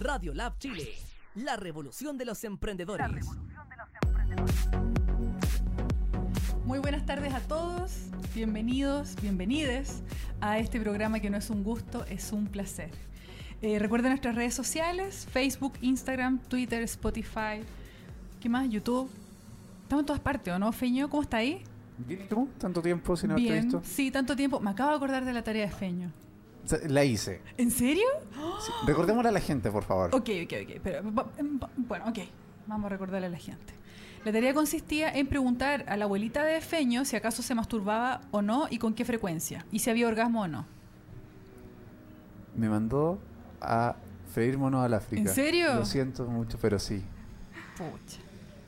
[0.00, 0.92] Radio Lab Chile,
[1.34, 3.26] la revolución de los emprendedores.
[6.64, 7.92] Muy buenas tardes a todos,
[8.32, 10.02] bienvenidos, bienvenides
[10.40, 12.90] a este programa que no es un gusto, es un placer.
[13.60, 17.62] Eh, recuerden nuestras redes sociales, Facebook, Instagram, Twitter, Spotify,
[18.40, 18.68] ¿qué más?
[18.68, 19.10] YouTube.
[19.82, 21.10] Estamos en todas partes, ¿o no, Feño?
[21.10, 21.64] ¿Cómo está ahí?
[21.96, 22.48] Bien, ¿y tú?
[22.58, 23.82] ¿Tanto tiempo sin haberte visto?
[23.84, 24.60] sí, tanto tiempo.
[24.60, 26.12] Me acabo de acordar de la tarea de Feño.
[26.88, 27.40] La hice.
[27.56, 28.06] ¿En serio?
[28.64, 28.72] Sí.
[28.86, 30.10] Recordémosle a la gente, por favor.
[30.14, 30.80] Ok, ok, ok.
[30.82, 30.98] Pero,
[31.38, 32.18] em, bueno, ok.
[32.66, 33.72] Vamos a recordarle a la gente.
[34.24, 38.42] La tarea consistía en preguntar a la abuelita de Feño si acaso se masturbaba o
[38.42, 39.64] no y con qué frecuencia.
[39.72, 40.66] Y si había orgasmo o no.
[42.56, 43.18] Me mandó
[43.60, 43.96] a
[44.32, 45.28] freír monos al África.
[45.28, 45.74] ¿En serio?
[45.76, 47.02] Lo siento mucho, pero sí.
[47.76, 48.20] Pucha.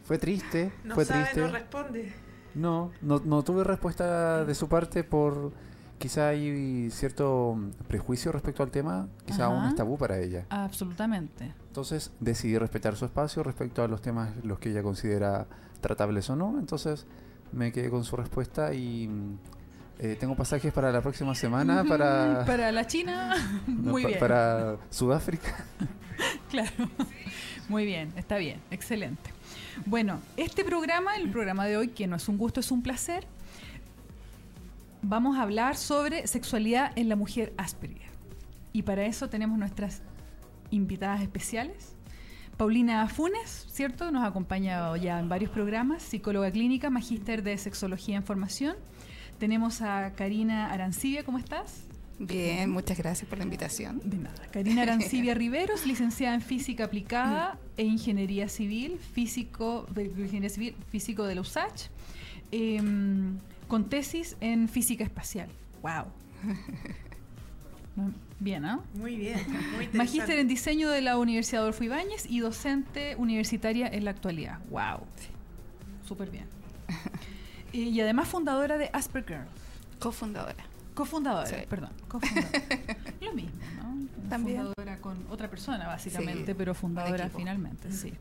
[0.04, 1.40] Fue triste, No fue sabe, triste.
[1.40, 2.12] no responde.
[2.54, 5.52] No, no, no tuve respuesta de su parte por
[6.00, 9.54] quizá hay cierto prejuicio respecto al tema, quizá Ajá.
[9.54, 10.46] aún es tabú para ella.
[10.48, 11.52] Absolutamente.
[11.68, 15.46] Entonces decidí respetar su espacio respecto a los temas los que ella considera
[15.82, 16.58] tratables o no.
[16.58, 17.06] Entonces
[17.52, 19.38] me quedé con su respuesta y mm,
[19.98, 23.34] eh, tengo pasajes para la próxima semana para, Para la China,
[23.66, 24.18] muy bien.
[24.18, 25.64] para Sudáfrica.
[26.50, 26.70] Claro.
[27.70, 29.30] Muy bien, está bien, excelente.
[29.86, 33.24] Bueno, este programa, el programa de hoy, que no es un gusto, es un placer,
[35.02, 38.10] vamos a hablar sobre sexualidad en la mujer Asperger.
[38.72, 40.02] Y para eso tenemos nuestras
[40.70, 41.94] invitadas especiales.
[42.56, 44.10] Paulina Funes, ¿cierto?
[44.10, 48.76] Nos ha acompañado ya en varios programas, psicóloga clínica, magíster de sexología en formación.
[49.38, 51.84] Tenemos a Karina Arancibia, ¿cómo estás?
[52.18, 54.02] Bien, muchas gracias por la invitación.
[54.04, 54.42] De nada.
[54.52, 60.76] Karina Arancibia Riveros, licenciada en Física Aplicada e Ingeniería Civil, físico, de- de Ingeniería Civil,
[60.90, 61.88] físico de la USACH,
[62.52, 63.38] em,
[63.70, 65.48] con tesis en Física Espacial.
[65.80, 66.06] ¡Wow!
[68.40, 68.82] Bien, ¿no?
[68.94, 69.98] Muy bien, muy interesante.
[69.98, 74.58] Magíster en Diseño de la Universidad Adolfo Ibáñez y docente universitaria en la actualidad.
[74.70, 75.00] ¡Wow!
[76.06, 76.46] Súper bien.
[77.72, 79.42] Y además fundadora de Asperger.
[79.98, 80.64] Cofundadora.
[80.94, 81.56] Cofundadora, Sí.
[81.68, 81.90] perdón.
[82.08, 82.58] Cofundadora.
[83.20, 84.08] Lo mismo, ¿no?
[84.30, 84.56] También.
[84.62, 88.14] Fundadora con otra persona, básicamente, Sí, pero fundadora finalmente, sí.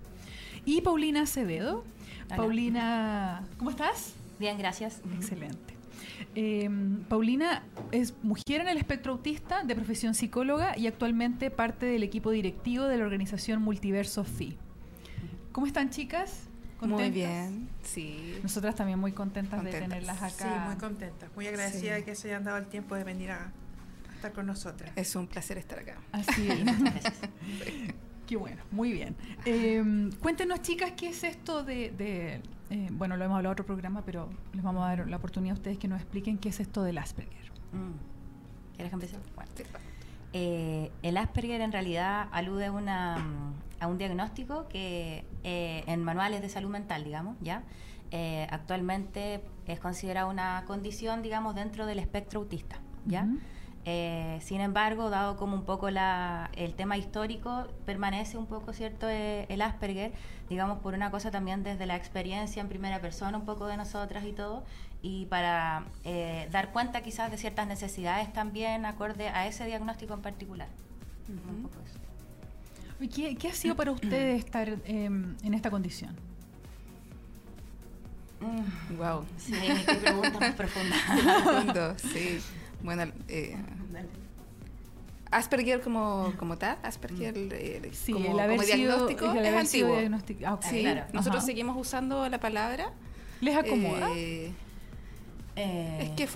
[0.66, 1.86] Y Paulina Acevedo.
[2.28, 2.36] Hola.
[2.36, 4.14] Paulina, ¿cómo estás?
[4.40, 5.02] Bien, gracias.
[5.16, 5.76] Excelente.
[6.36, 6.70] Eh,
[7.10, 12.32] Paulina es mujer en el espectro autista, de profesión psicóloga y actualmente parte del equipo
[12.32, 14.58] directivo de la organización Multiverso FI.
[15.52, 16.44] ¿Cómo están, chicas?
[16.82, 17.14] Muy ¿Contentas?
[17.14, 18.40] bien, sí.
[18.42, 19.90] Nosotras también muy contentas, de Contentas.
[19.90, 20.66] tenerlas Sí, acá.
[20.68, 22.00] muy contenta, muy agradecida Sí.
[22.00, 23.52] de que se hayan dado el tiempo de venir a,
[24.10, 24.92] a estar con nosotras.
[24.96, 25.98] Es un placer estar acá.
[26.14, 26.60] Así es.
[28.28, 29.16] Qué bueno, muy bien.
[29.44, 33.66] Eh, cuéntenos, chicas, qué es esto de, de, eh, bueno, lo hemos hablado en otro
[33.66, 36.60] programa, pero les vamos a dar la oportunidad a ustedes que nos expliquen qué es
[36.60, 37.52] esto del Asperger.
[37.72, 38.76] Mm.
[38.76, 39.18] ¿Quieres empiece?
[39.36, 39.52] Bueno.
[40.32, 43.18] Eh, el Asperger en realidad alude a, una,
[43.80, 47.64] a un diagnóstico que eh, en manuales de salud mental, digamos, ¿ya?
[48.12, 53.28] Eh, actualmente es considerada una condición, digamos, dentro del espectro autista, ¿ya?
[53.92, 59.10] Eh, sin embargo, dado como un poco la, el tema histórico, permanece un poco, ¿cierto?,
[59.10, 60.12] eh, el Asperger,
[60.48, 64.26] digamos, por una cosa también desde la experiencia en primera persona, un poco de nosotras
[64.26, 64.64] y todo,
[65.02, 70.22] y para eh, dar cuenta quizás de ciertas necesidades también acorde a ese diagnóstico en
[70.22, 70.68] particular.
[71.28, 71.98] Un poco eso.
[73.00, 76.16] ¿Y ¿Qué, qué ha sido para ustedes estar eh, en esta condición?
[79.00, 79.26] Wow.
[79.40, 81.96] Sí, qué pregunta más profunda.
[81.98, 82.40] Sí.
[82.82, 83.56] Bueno, eh,
[85.32, 89.38] Asperger como, como tal, Asperger eh, Sí, como, el haber como sido, diagnóstico el es
[89.38, 89.96] haber antiguo.
[90.48, 90.64] ah, ok.
[90.64, 91.02] Sí, claro.
[91.14, 91.46] nosotros Ajá.
[91.46, 92.92] seguimos usando la palabra.
[93.42, 94.10] ¿Les acomoda?
[94.16, 94.52] eh,
[95.56, 96.28] Eh, es que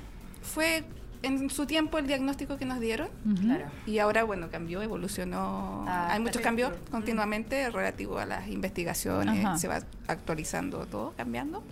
[0.43, 0.83] fue
[1.23, 3.07] en su tiempo el diagnóstico que nos dieron.
[3.41, 3.65] Claro.
[3.87, 5.85] Y ahora, bueno, cambió, evolucionó.
[5.87, 9.57] Ah, Hay muchos cambios continuamente relativo a las investigaciones, Ajá.
[9.57, 11.63] se va actualizando todo, cambiando.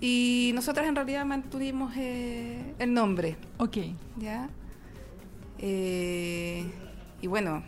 [0.00, 3.76] Y nosotras en realidad mantuvimos eh, el nombre, Ok.
[4.16, 4.48] ¿ya?
[5.58, 6.64] Eh,
[7.20, 7.62] y bueno,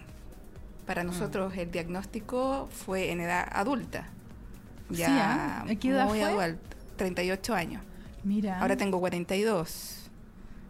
[0.87, 4.08] para nosotros el diagnóstico fue en edad adulta.
[4.90, 5.64] Sí, Ya ¿ah?
[5.70, 6.44] ¿A qué edad muy fue?
[6.44, 7.82] adulta, 38 años.
[8.25, 8.61] Mira.
[8.61, 10.11] Ahora tengo 42.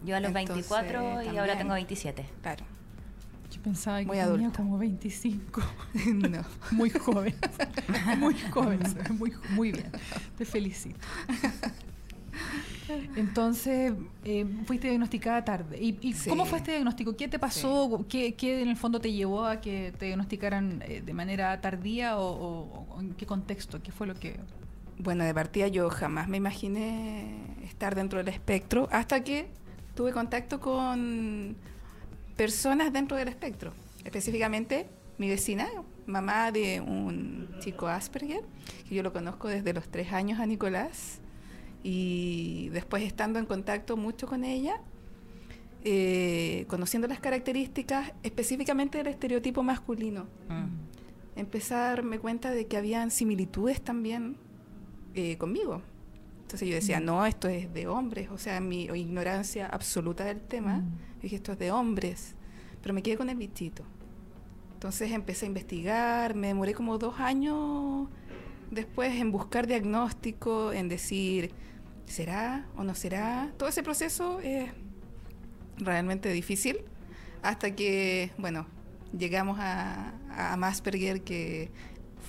[0.04, 2.26] yo a los entonces, 24 y ahora tengo 27.
[2.42, 2.64] Claro.
[3.62, 4.56] Pensaba que muy tenía adulta.
[4.56, 5.60] como 25.
[6.30, 6.42] no.
[6.72, 7.34] Muy joven.
[8.18, 8.80] muy joven.
[9.18, 9.90] Muy, muy bien.
[10.36, 10.98] Te felicito.
[13.16, 13.92] Entonces,
[14.24, 15.78] eh, fuiste diagnosticada tarde.
[15.80, 16.28] ¿Y, y Sí.
[16.28, 17.16] cómo fue este diagnóstico?
[17.16, 18.04] ¿Qué te pasó?
[18.08, 22.18] ¿Qué, qué en el fondo te llevó a que te diagnosticaran eh, de manera tardía
[22.18, 23.82] o, o- o en qué contexto?
[23.82, 24.38] ¿Qué fue lo que...?
[24.98, 29.48] Bueno, de partida yo jamás me imaginé estar dentro del espectro hasta que
[29.94, 31.56] tuve contacto con
[32.36, 33.72] personas dentro del espectro,
[34.04, 34.86] específicamente
[35.18, 35.68] mi vecina,
[36.06, 38.42] mamá de un chico Asperger,
[38.88, 41.20] que yo lo conozco desde los tres años a Nicolás,
[41.84, 44.80] y después estando en contacto mucho con ella,
[45.84, 50.66] eh, conociendo las características específicamente del estereotipo masculino, Mm.
[51.36, 54.36] empecé a darme cuenta de que habían similitudes también
[55.14, 55.82] eh, conmigo.
[56.52, 60.80] Entonces yo decía, no, esto es de hombres, o sea, mi ignorancia absoluta del tema,
[60.80, 60.98] Mm.
[61.22, 62.34] dije, esto es de hombres,
[62.82, 63.84] pero me quedé con el bichito.
[64.74, 68.06] Entonces empecé a investigar, me demoré como dos años
[68.70, 71.52] después en buscar diagnóstico, en decir,
[72.04, 73.50] ¿será o no será?
[73.56, 74.70] Todo ese proceso es
[75.78, 76.80] realmente difícil
[77.42, 78.66] hasta que, bueno,
[79.18, 81.70] llegamos a, a Masperger, que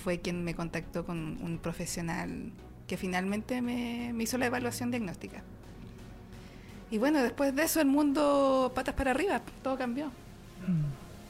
[0.02, 2.52] fue quien me contactó con un profesional
[2.86, 5.42] que finalmente me, me hizo la evaluación diagnóstica.
[6.90, 10.10] Y bueno, después de eso el mundo patas para arriba, todo cambió.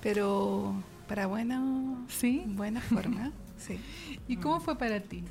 [0.02, 0.74] Pero
[1.08, 2.42] para bueno, ¿Sí?
[2.46, 3.80] buena forma, sí.
[4.28, 5.24] ¿Y cómo fue para ti?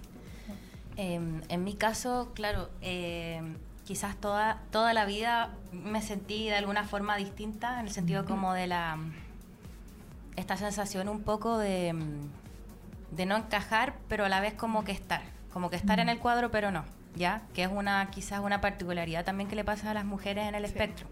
[0.95, 3.55] Em, en mi caso, claro, em,
[3.85, 8.53] quizás toda, toda la vida me sentí de alguna forma distinta, en el sentido como
[8.53, 8.97] de la
[10.35, 14.91] esta sensación un poco de, mm, de no encajar, pero a la vez como que
[14.91, 15.21] estar,
[15.53, 16.83] como que estar en el cuadro, pero no,
[17.15, 17.44] ¿ya?
[17.53, 20.63] Que es una quizás una particularidad también que le pasa a las mujeres en el
[20.65, 20.71] Sí.
[20.71, 21.07] espectro.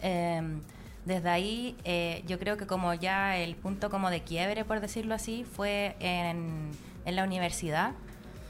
[0.00, 0.60] Em,
[1.04, 5.14] desde ahí, eh, yo creo que como ya el punto como de quiebre, por decirlo
[5.14, 6.70] así, fue en,
[7.04, 7.92] en la universidad,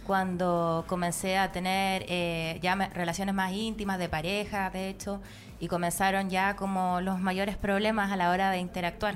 [0.07, 5.21] cuando comencé a tener eh, ya me- relaciones más íntimas de pareja, de hecho,
[5.61, 9.15] y comenzaron ya como los mayores problemas a la hora de interactuar.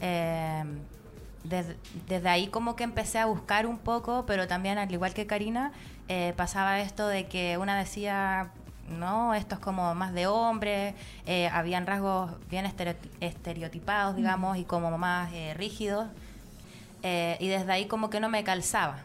[0.00, 0.64] Eh,
[1.48, 5.26] des- desde ahí como que empecé a buscar un poco, pero también al igual que
[5.26, 5.72] Karina,
[6.08, 8.50] eh, pasaba esto de que una decía,
[8.88, 10.94] no, esto es como más de hombre,
[11.26, 16.06] eh, habían rasgos bien estereoti- estereotipados, digamos, y como más eh, rígidos,
[17.02, 18.98] eh, y desde ahí como que no me calzaba.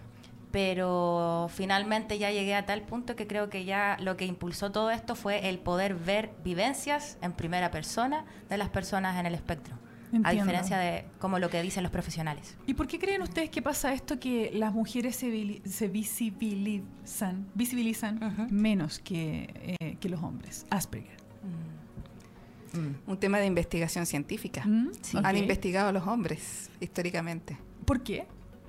[0.52, 4.92] Pero finalmente ya llegué a tal punto que creo que ya lo que impulsó todo
[4.92, 9.76] esto fue el poder ver vivencias en primera persona de las personas en el espectro.
[10.24, 12.56] A diferencia de como lo que dicen los profesionales.
[12.68, 19.00] ¿Y por qué creen ustedes que pasa esto que las mujeres se, visibilizan, visibilizan menos
[19.00, 20.66] que, eh, que los hombres?
[20.70, 21.18] Asperger.
[23.06, 24.64] Un tema de investigación científica.
[24.66, 24.92] ¿Mm?
[25.02, 25.18] Sí.
[25.24, 27.58] Han investigado a los hombres históricamente.
[27.86, 28.26] ¿Por qué?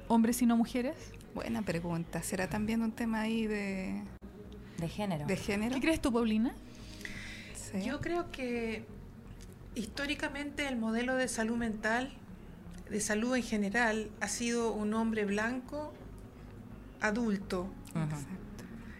[0.08, 0.96] ¿Hombres y no mujeres?
[1.35, 2.23] Buena pregunta.
[2.23, 4.02] ¿Será también un tema ahí de,
[4.79, 5.26] De género.
[5.26, 5.75] de género?
[5.75, 6.55] ¿Qué crees tú, Paulina?
[7.55, 7.82] Sí.
[7.82, 8.85] Yo creo que
[9.75, 12.12] históricamente el modelo de salud mental,
[12.91, 15.93] de salud en general, ha sido un hombre blanco,
[17.00, 17.69] adulto.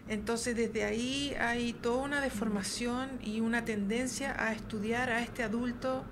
[0.07, 6.03] Entonces desde ahí hay toda una deformación y una tendencia a estudiar a este adulto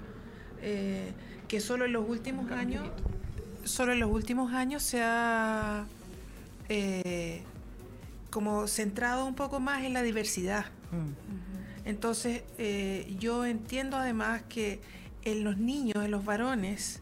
[0.62, 1.14] eh,
[1.48, 2.90] que solo en los últimos años,
[3.66, 5.86] solo en los últimos años se ha
[6.70, 7.44] eh,
[8.32, 10.66] como centrado un poco más en la diversidad.
[10.92, 11.53] Mm.
[11.86, 14.80] Entonces, eh, yo entiendo además que
[15.24, 17.02] en los niños, en los varones,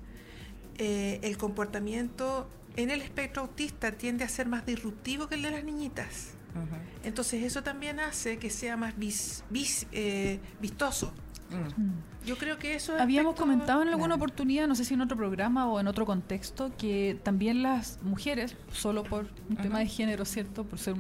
[0.78, 5.52] eh, el comportamiento en el espectro autista tiende a ser más disruptivo que el de
[5.52, 6.32] las niñitas.
[7.04, 11.14] Entonces, eso también hace que sea más vis- vis- eh, vistoso.
[11.50, 12.26] Mm.
[12.26, 12.94] Yo creo que eso...
[13.00, 14.24] Habíamos aspecto- comentado en alguna Claro.
[14.24, 18.56] oportunidad, no sé si en otro programa o en otro contexto, que también las mujeres,
[18.72, 20.64] solo por un tema de género, ¿cierto?
[20.66, 20.96] Por ser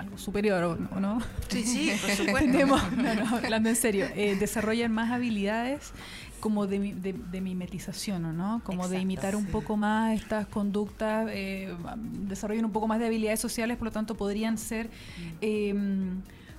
[0.00, 1.20] algo superior, ¿o no?
[1.48, 2.38] Sí, sí, por supuesto.
[2.50, 5.92] Tenemos- no, no, hablando en serio, eh, desarrollan más habilidades
[6.40, 8.62] como de, de, de mimetización, ¿o no?
[8.64, 9.52] Como de imitar un sí.
[9.52, 11.74] poco más estas conductas, eh,
[12.26, 14.88] desarrollan un poco más de habilidades sociales, por lo tanto podrían ser,
[15.42, 15.74] eh,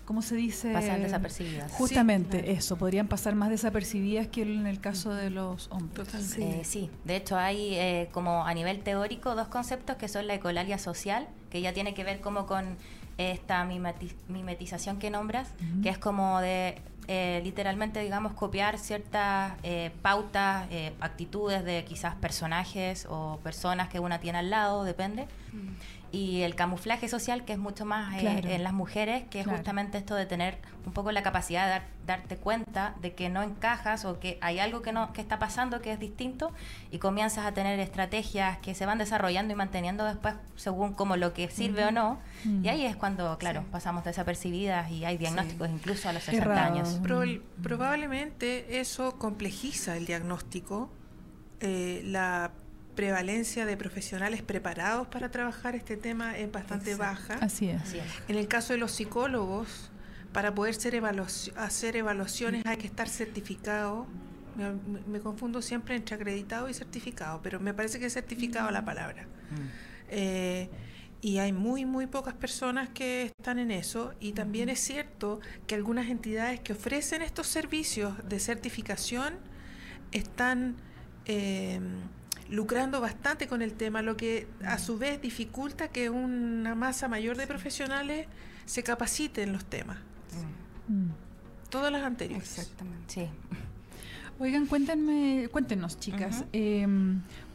[0.05, 0.71] ¿cómo se dice?
[0.71, 1.71] Pasan desapercibidas.
[1.71, 2.53] Justamente claro.
[2.59, 6.07] eso, podrían pasar más desapercibidas que en el caso de los hombres.
[6.07, 6.61] Totalmente.
[6.61, 10.35] Eh, sí, de hecho hay eh, como a nivel teórico dos conceptos que son la
[10.35, 12.77] ecolalia social, que ya tiene que ver como con
[13.17, 15.49] esta mimeti- mimetización que nombras,
[15.83, 22.15] que es como de eh, literalmente, digamos, copiar ciertas eh, pautas, eh, actitudes de quizás
[22.15, 25.27] personajes o personas que una tiene al lado, depende.
[26.13, 28.49] Y el camuflaje social, que es mucho más eh, Claro.
[28.49, 29.51] en las mujeres, que Claro.
[29.51, 33.29] es justamente esto de tener un poco la capacidad de dar- darte cuenta de que
[33.29, 36.51] no encajas o que hay algo que no que está pasando que es distinto
[36.91, 41.33] y comienzas a tener estrategias que se van desarrollando y manteniendo después según como lo
[41.33, 42.19] que sirve o no.
[42.63, 43.67] Y ahí es cuando, claro, Sí.
[43.71, 46.73] pasamos desapercibidas y hay diagnósticos incluso a los 60 Errado.
[46.73, 46.99] años.
[47.01, 50.91] Prob- probablemente eso complejiza el diagnóstico,
[51.61, 52.51] eh, la
[52.95, 57.33] prevalencia de profesionales preparados para trabajar este tema es bastante Exacto.
[57.33, 57.45] baja.
[57.45, 57.81] Así es.
[57.81, 58.05] Así es.
[58.27, 59.89] En el caso de los psicólogos,
[60.33, 61.01] para poder ser
[61.57, 64.07] hacer evaluaciones hay que estar certificado
[64.57, 64.73] Me,
[65.07, 69.25] me- confundo siempre entre acreditado y certificado, pero me parece que es certificado la palabra.
[70.09, 70.69] Eh,
[71.21, 74.13] y hay muy, muy pocas personas que están en eso.
[74.19, 79.35] Y también es cierto que algunas entidades que ofrecen estos servicios de certificación
[80.11, 80.75] están
[81.25, 81.79] eh,
[82.51, 87.37] lucrando bastante con el tema, lo que a su vez dificulta que una masa mayor
[87.37, 88.27] de profesionales
[88.65, 89.97] se capacite en los temas.
[90.87, 91.09] Mm.
[91.69, 92.59] Todas las anteriores.
[92.59, 93.05] Exactamente.
[93.07, 93.27] Sí.
[94.39, 96.87] Oigan, cuéntenme, cuéntenos, chicas, eh,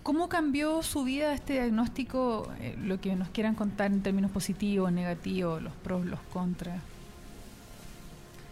[0.03, 2.51] ¿cómo cambió su vida este diagnóstico?
[2.61, 6.81] Eh, lo que nos quieran contar en términos positivos, negativos, los pros, los contras.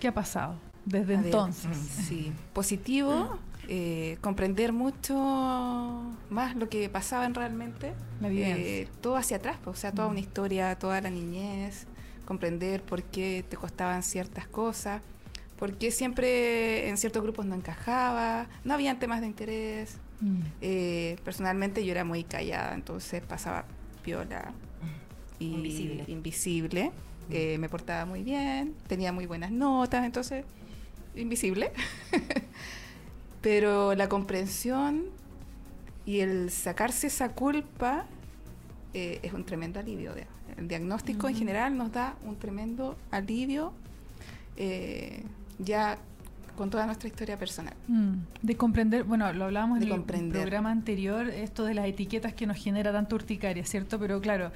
[0.01, 1.77] ¿Qué ha pasado desde ver, entonces?
[1.77, 3.39] Sí, positivo,
[3.69, 5.15] eh, comprender mucho
[6.31, 7.93] más lo que pasaba en realmente.
[8.21, 8.29] La.
[8.31, 10.11] Eh, todo hacia atrás, pues, o sea, toda Mm.
[10.13, 11.87] una historia, toda la niñez,
[12.27, 15.03] comprender por qué te costaban ciertas cosas,
[15.59, 19.99] por qué siempre en ciertos grupos no encajaba, no habían temas de interés.
[20.21, 20.41] Mm.
[20.61, 23.65] Eh, personalmente yo era muy callada, entonces pasaba
[24.03, 24.53] piola
[25.39, 26.05] y Invisible.
[26.09, 26.93] invisible.
[27.31, 30.45] Eh, me portaba muy bien, tenía muy buenas notas, entonces
[31.17, 31.73] invisible.
[33.41, 35.05] Pero la comprensión
[36.07, 38.07] y el sacarse esa culpa
[38.95, 40.15] eh, es un tremendo alivio.
[40.57, 43.73] El diagnóstico en general nos da un tremendo alivio
[44.57, 45.25] eh,
[45.59, 45.99] ya
[46.55, 47.75] con toda nuestra historia personal.
[47.89, 52.33] Mm, De comprender, bueno, lo hablábamos De en el programa anterior, esto de las etiquetas
[52.35, 53.99] que nos genera tanta urticaria, ¿cierto?
[53.99, 54.53] Pero claro,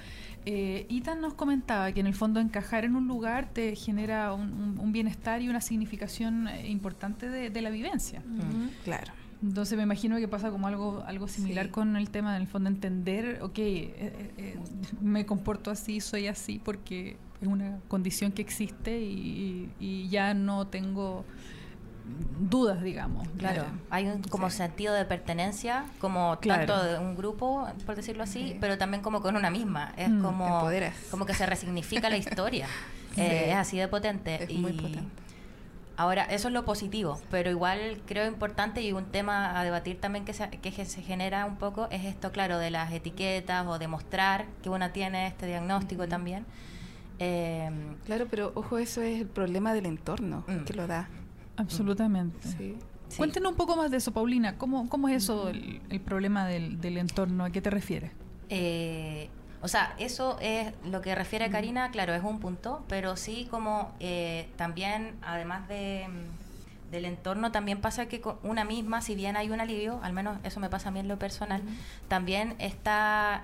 [0.46, 4.52] eh, Ethan nos comentaba que en el fondo encajar en un lugar te genera un,
[4.52, 8.20] un- un bienestar y una significación eh, importante de, de la vivencia.
[8.26, 8.70] Ujú.
[8.84, 9.12] Claro.
[9.42, 11.70] Entonces me imagino que pasa como algo algo similar Sí.
[11.70, 14.58] con el tema, en el fondo entender, ok, eh, eh,
[15.00, 20.66] me comporto así, soy así porque es una condición que existe y, y ya no
[20.66, 21.24] tengo
[22.40, 23.26] dudas, digamos.
[23.38, 23.70] Claro, Claro.
[23.90, 24.58] hay un como Sí.
[24.58, 26.66] sentido de pertenencia, como Claro.
[26.66, 28.56] tanto de un grupo, por decirlo así, Sí.
[28.60, 29.92] pero también como con una misma.
[29.96, 30.22] Es Mm.
[30.22, 30.68] como,
[31.10, 32.66] como que se resignifica la historia.
[33.14, 33.22] Sí.
[33.22, 34.44] Eh, es así de potente.
[34.44, 35.00] Es muy y potente.
[35.96, 40.24] Ahora, eso es lo positivo, pero igual creo importante y un tema a debatir también
[40.24, 44.46] que se, que se genera un poco es esto, claro, de las etiquetas o demostrar
[44.62, 46.46] que una tiene este diagnóstico también.
[47.18, 47.68] Eh,
[48.06, 50.58] Claro, pero ojo, eso es el problema del entorno Mm.
[50.64, 51.08] que lo da.
[51.58, 52.48] Absolutamente.
[52.48, 52.76] Sí.
[53.08, 53.16] sí.
[53.18, 54.56] Cuéntenos un poco más de eso, Paulina.
[54.56, 57.44] ¿Cómo, cómo es eso, el, el problema del, del entorno?
[57.44, 58.12] ¿A qué te refieres?
[58.48, 59.28] Eh,
[59.60, 63.48] o sea, eso es lo que refiere a Karina, claro, es un punto, pero sí
[63.50, 69.16] como eh, también, además de, mm, del entorno, también pasa que con una misma, si
[69.16, 71.62] bien hay un alivio, al menos eso me pasa a mí en lo personal,
[72.06, 73.42] también está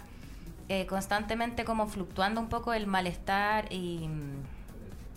[0.68, 4.53] eh, constantemente como fluctuando un poco el malestar y mm,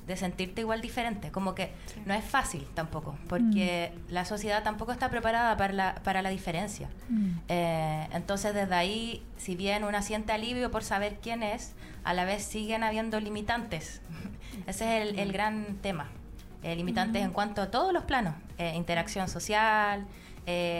[0.07, 2.01] de sentirte igual diferente, como que Sí.
[2.05, 6.89] no es fácil tampoco, porque la sociedad tampoco está preparada para la, para la diferencia.
[7.09, 7.31] Mm.
[7.49, 11.73] Eh, entonces desde ahí, si bien una siente alivio por saber quién es,
[12.05, 14.01] a la vez siguen habiendo limitantes.
[14.67, 16.07] Ese es el, el gran tema.
[16.63, 18.33] Eh, limitantes en cuanto a todos los planos.
[18.57, 20.05] Eh, interacción social,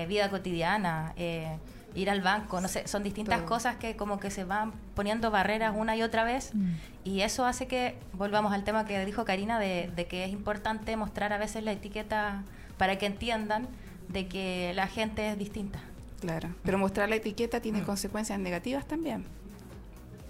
[0.08, 1.58] vida cotidiana, eh,
[1.96, 3.48] ir al banco, no sé, son distintas Todo.
[3.48, 6.54] cosas que como que se van poniendo barreras una y otra vez.
[6.54, 6.72] Mm.
[7.04, 10.96] Y eso hace que, volvamos al tema que dijo Karina, de, de que es importante
[10.98, 12.44] mostrar a veces la etiqueta
[12.78, 13.68] para que entiendan
[14.10, 15.80] de que la gente es distinta.
[16.22, 16.50] Claro.
[16.64, 17.62] Pero mostrar la etiqueta Mm.
[17.62, 19.26] tiene consecuencias negativas también.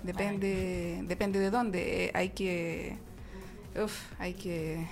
[0.04, 2.06] Depende, depende de dónde.
[2.06, 2.98] Eh, hay que.
[3.84, 4.88] Uf, hay que.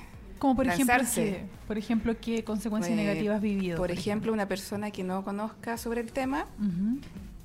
[0.46, 1.24] Como por ejemplo, Lanzarse.
[1.24, 3.78] ¿qué, por ejemplo, ¿qué consecuencias eh, negativas has vivido?
[3.80, 7.00] Por ejemplo, una persona que no conozca sobre el tema Ujú.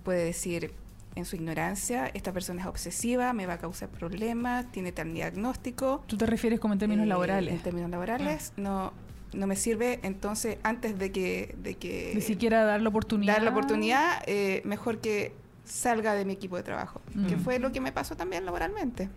[0.04, 0.75] puede decir
[1.14, 6.04] en su ignorancia, esta persona es obsesiva, me va a causar problemas, tiene tal diagnóstico.
[6.09, 7.54] ¿Tú te refieres como en términos Eh, laborales?
[7.54, 8.92] En términos laborales, no,
[9.33, 10.00] no me sirve.
[10.02, 13.33] Entonces, antes de que, de que Ni siquiera dar la oportunidad.
[13.33, 15.33] dar la oportunidad, eh, mejor que
[15.64, 17.40] salga de mi equipo de trabajo, que Mm.
[17.40, 19.09] fue lo que me pasó también laboralmente,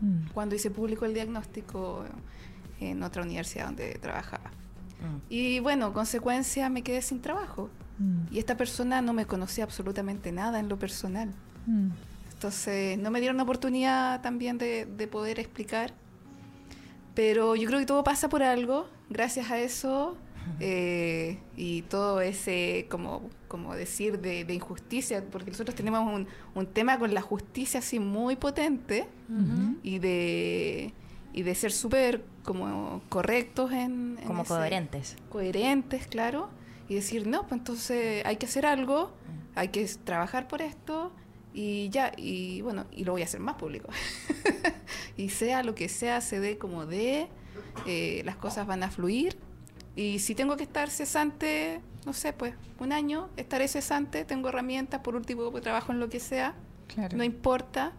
[0.00, 0.28] Mm.
[0.32, 2.04] cuando hice público el diagnóstico
[2.86, 4.50] en otra universidad donde trabajaba.
[5.00, 5.16] Mm.
[5.28, 7.70] Y bueno, consecuencia, me quedé sin trabajo.
[7.98, 8.34] Mm.
[8.34, 11.30] Y esta persona no me conocía absolutamente nada en lo personal.
[11.66, 11.90] Mm.
[12.32, 15.92] Entonces, no me dieron la oportunidad también de, de poder explicar.
[17.14, 18.88] Pero yo creo que todo pasa por algo.
[19.10, 20.16] Gracias a eso
[20.60, 26.66] eh, y todo ese, como, como decir, de, de injusticia, porque nosotros tenemos un, un
[26.66, 29.06] tema con la justicia así muy potente
[29.82, 30.92] y de,
[31.32, 34.18] y de ser súper como correctos en...
[34.20, 35.16] en Como ese- coherentes.
[35.30, 36.48] coherentes, claro,
[36.88, 39.12] y decir, no, pues entonces hay que hacer algo,
[39.54, 41.12] hay que trabajar por esto
[41.54, 43.88] y ya, y bueno, y lo voy a hacer más público.
[45.16, 47.28] y sea lo que sea, se dé como dé,
[47.86, 49.38] eh, las cosas van a fluir.
[49.94, 55.02] Y si tengo que estar cesante no sé, pues, un año, estaré cesante, tengo herramientas,
[55.02, 56.56] por último pues, trabajo en lo que sea,
[56.88, 57.16] Claro.
[57.16, 57.92] no importa.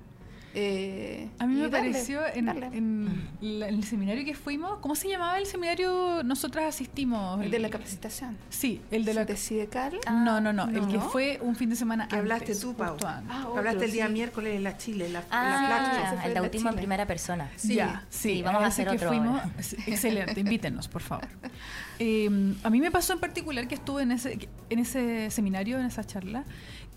[0.56, 5.10] Eh, A mí me darle, pareció en, la- en el seminario que fuimos, ¿cómo se
[5.10, 6.22] llamaba el seminario?
[6.24, 7.42] Nosotras asistimos.
[7.44, 8.38] El de la capacitación.
[8.50, 9.26] Sí, el de la...
[9.26, 9.98] ¿De Sidecal?
[10.08, 12.96] No, no, no, el que fue un fin de semana Que hablaste antes, tú, Pau.
[13.04, 13.22] Ah,
[13.58, 14.14] Hablaste el día sí.
[14.14, 17.50] miércoles en la Chile, la, la Ah, Flash, ese fue el autismo en primera persona.
[17.56, 17.76] Sí.
[17.76, 19.42] Ya, sí, vamos a hacer que otro fuimos.
[19.60, 21.28] Sí, Excelente, invítenos, por favor.
[22.00, 22.30] Eh,
[22.64, 26.04] a mí me pasó en particular que estuve en ese, en ese seminario, en esa
[26.04, 26.44] charla,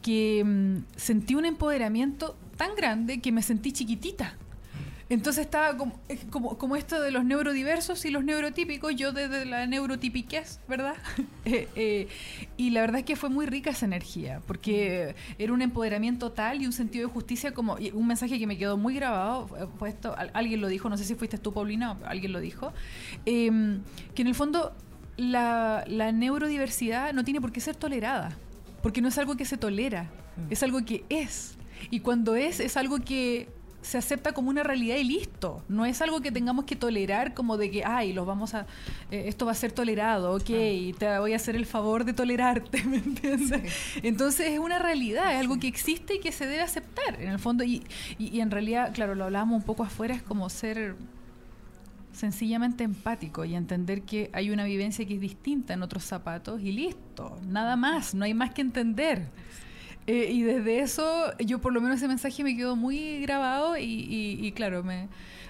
[0.02, 4.34] que mm, sentí un empoderamiento tan grande que me sentí chiquitita.
[5.08, 10.58] Entonces estaba como, como, esto de los neurodiversos y los neurotípicos, yo desde la neurotipiquez,
[10.68, 10.94] ¿verdad?
[11.44, 12.08] Eh, eh,
[12.56, 16.60] y la verdad es que fue muy rica esa energía, porque era un empoderamiento tal
[16.60, 19.88] y un sentido de justicia como un mensaje que me quedó muy grabado, fue- fue
[19.90, 22.72] esto, al- alguien lo dijo, no sé si fuiste tú, Paulina, o alguien lo dijo,
[23.26, 23.78] eh,
[24.16, 24.74] que en el fondo
[25.16, 28.36] la, la neurodiversidad no tiene por qué ser tolerada,
[28.82, 30.10] porque no es algo que se tolera,
[30.50, 31.56] es algo que es.
[31.90, 33.48] Y cuando es, es algo que
[33.86, 35.62] se acepta como una realidad y listo.
[35.68, 38.66] No es algo que tengamos que tolerar como de que, ay, los vamos a,
[39.12, 42.82] eh, esto va a ser tolerado, ok, te voy a hacer el favor de tolerarte,
[42.86, 43.72] ¿me entiendes?
[44.02, 47.38] Entonces es una realidad, es algo que existe y que se debe aceptar, en el
[47.38, 47.62] fondo.
[47.62, 47.84] Y,
[48.18, 50.96] y, y en realidad, claro, lo hablábamos un poco afuera, es como ser
[52.16, 56.72] sencillamente empático y entender que hay una vivencia que es distinta en otros zapatos y
[56.72, 59.28] listo, nada más, no hay más que entender.
[60.06, 64.50] Eh, y desde eso, yo por lo menos ese mensaje me quedó muy grabado y,
[64.56, 65.08] claro, me,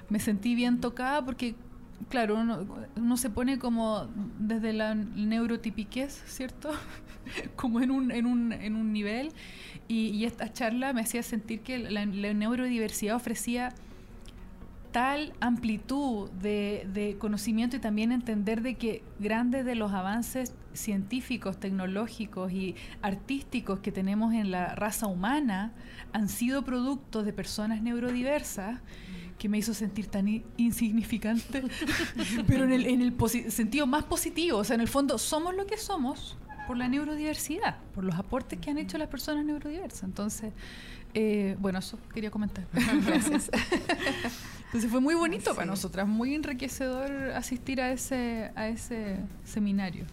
[0.09, 1.55] me sentí bien tocada porque,
[2.09, 2.37] claro,
[2.97, 4.09] uno, se pone como
[4.39, 6.71] desde la neurotipiquez, ¿cierto?
[7.57, 9.31] como en un, en un, en un nivel
[9.87, 13.73] y, esta charla me hacía sentir que la neurodiversidad ofrecía
[14.97, 21.61] tal amplitud de, de conocimiento y también entender de que grandes de los avances científicos,
[21.61, 25.75] tecnológicos y artísticos que tenemos en la raza humana
[26.15, 28.81] han sido productos de personas neurodiversas
[29.39, 31.63] que me hizo sentir tan insignificante,
[32.47, 35.67] pero en el, en el sentido más positivo, o sea, en el fondo somos lo
[35.67, 40.05] que somos por la neurodiversidad, por los aportes que han hecho las personas neurodiversas.
[40.05, 40.55] Entonces,
[41.13, 42.67] eh, bueno, eso quería comentar.
[43.07, 43.51] Gracias.
[44.67, 45.57] Entonces fue muy bonito Sí.
[45.57, 50.05] para nosotras, muy enriquecedor asistir a ese, a ese seminario.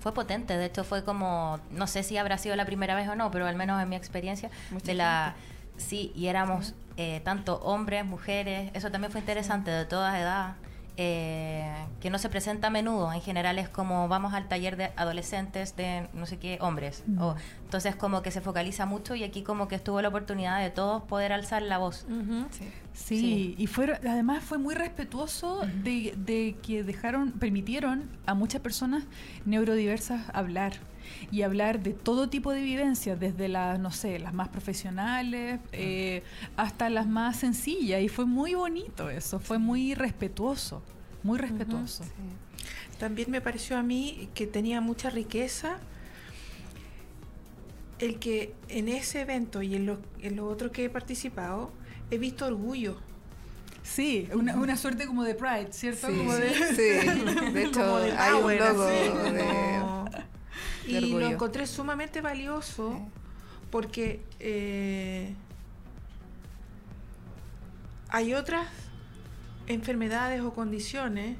[0.00, 3.16] Fue potente, de hecho fue como, no sé si habrá sido la primera vez o
[3.16, 5.34] no, pero al menos en mi experiencia, Mucha de la...
[5.76, 10.54] Sí, y éramos eh, tanto hombres, mujeres, eso también fue interesante, de todas edades,
[11.02, 11.64] eh,
[12.00, 15.74] que no se presenta a menudo, en general es como vamos al taller de adolescentes
[15.74, 17.18] de no sé qué, hombres, Mm.
[17.22, 20.68] o, entonces como que se focaliza mucho y aquí como que estuvo la oportunidad de
[20.68, 22.06] todos poder alzar la voz.
[22.50, 22.64] Sí.
[22.92, 23.54] Sí, Sí.
[23.56, 29.04] y fueron, además fue muy respetuoso de, de que dejaron, permitieron a muchas personas
[29.46, 30.72] neurodiversas hablar
[31.30, 36.22] y hablar de todo tipo de vivencias, desde las, no sé, las más profesionales eh,
[36.56, 38.02] hasta las más sencillas.
[38.02, 40.82] Y fue muy bonito eso, fue muy respetuoso,
[41.22, 42.04] muy respetuoso.
[42.04, 42.10] Sí.
[42.98, 45.78] También me pareció a mí que tenía mucha riqueza
[47.98, 51.70] el que en ese evento y en los en los otros que he participado
[52.10, 52.96] he visto orgullo.
[53.82, 56.06] Sí, una, una suerte como de Pride, ¿cierto?
[56.08, 57.50] Sí, Como de- sí.
[57.52, 59.79] De hecho, como de hay un logo de...
[60.98, 63.04] y lo encontré sumamente valioso Sí.
[63.70, 65.34] porque eh,
[68.08, 68.66] hay otras
[69.66, 71.36] enfermedades o condiciones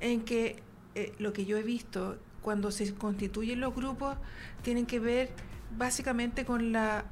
[0.00, 0.62] en que
[0.94, 4.16] eh, lo que yo he visto cuando se constituyen los grupos
[4.62, 5.30] tienen que ver
[5.76, 7.04] básicamente con la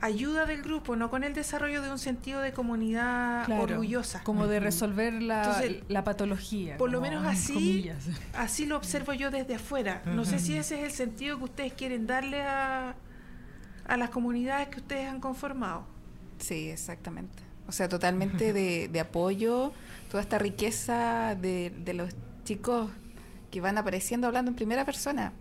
[0.00, 4.22] ayuda del grupo, no con el desarrollo de un sentido de comunidad Claro, orgullosa.
[4.24, 6.76] Como de resolver la, Entonces, la patología.
[6.76, 8.04] por lo menos en así, comillas.
[8.34, 10.02] Así lo observo yo desde afuera.
[10.06, 12.94] No sé si ese es el sentido que ustedes quieren darle a,
[13.86, 15.86] a las comunidades que ustedes han conformado.
[16.38, 17.42] Sí, exactamente.
[17.68, 19.72] O sea, totalmente de, de apoyo,
[20.10, 22.90] toda esta riqueza de, de los chicos
[23.50, 25.32] que van apareciendo hablando en primera persona.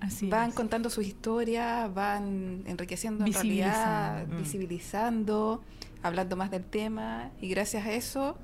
[0.00, 0.54] Así van es.
[0.54, 4.34] contando sus historias, van enriqueciendo en realidad, Visibilizando.
[4.34, 4.38] Mm.
[4.42, 5.62] visibilizando,
[6.02, 8.36] hablando más del tema y gracias a eso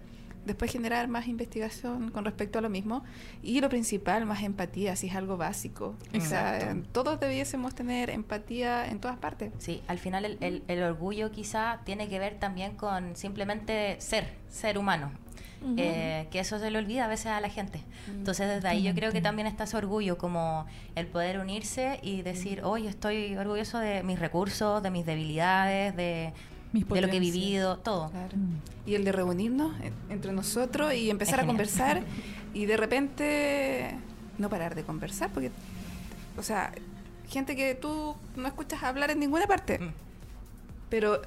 [0.45, 3.03] después generar más investigación con respecto a lo mismo
[3.43, 5.97] y lo principal, más empatía, si es algo básico.
[6.17, 6.89] O sea, Exacto.
[6.93, 9.53] todos debiésemos tener empatía en todas partes.
[9.59, 14.35] Sí, al final el, el- el orgullo quizá tiene que ver también con simplemente ser,
[14.49, 15.11] ser humano.
[15.77, 17.81] Eh, que eso se le olvida a veces a la gente.
[18.09, 19.23] Entonces desde ahí yo creo que Totalmente.
[19.23, 24.19] también está ese orgullo, como el poder unirse y decir, oye, estoy orgulloso de mis
[24.21, 26.33] recursos, de mis debilidades, de,
[26.73, 28.11] Mis de lo que he vivido, todo.
[28.11, 28.37] Claro.
[28.37, 28.89] Mm.
[28.89, 32.03] Y el de reunirnos en- entre nosotros y empezar a conversar
[32.55, 33.97] y de repente
[34.39, 35.51] no parar de conversar porque
[36.39, 36.71] o sea,
[37.29, 39.79] gente que tú no escuchas hablar en ninguna parte.
[39.79, 39.93] Mm.
[40.91, 41.23] Pero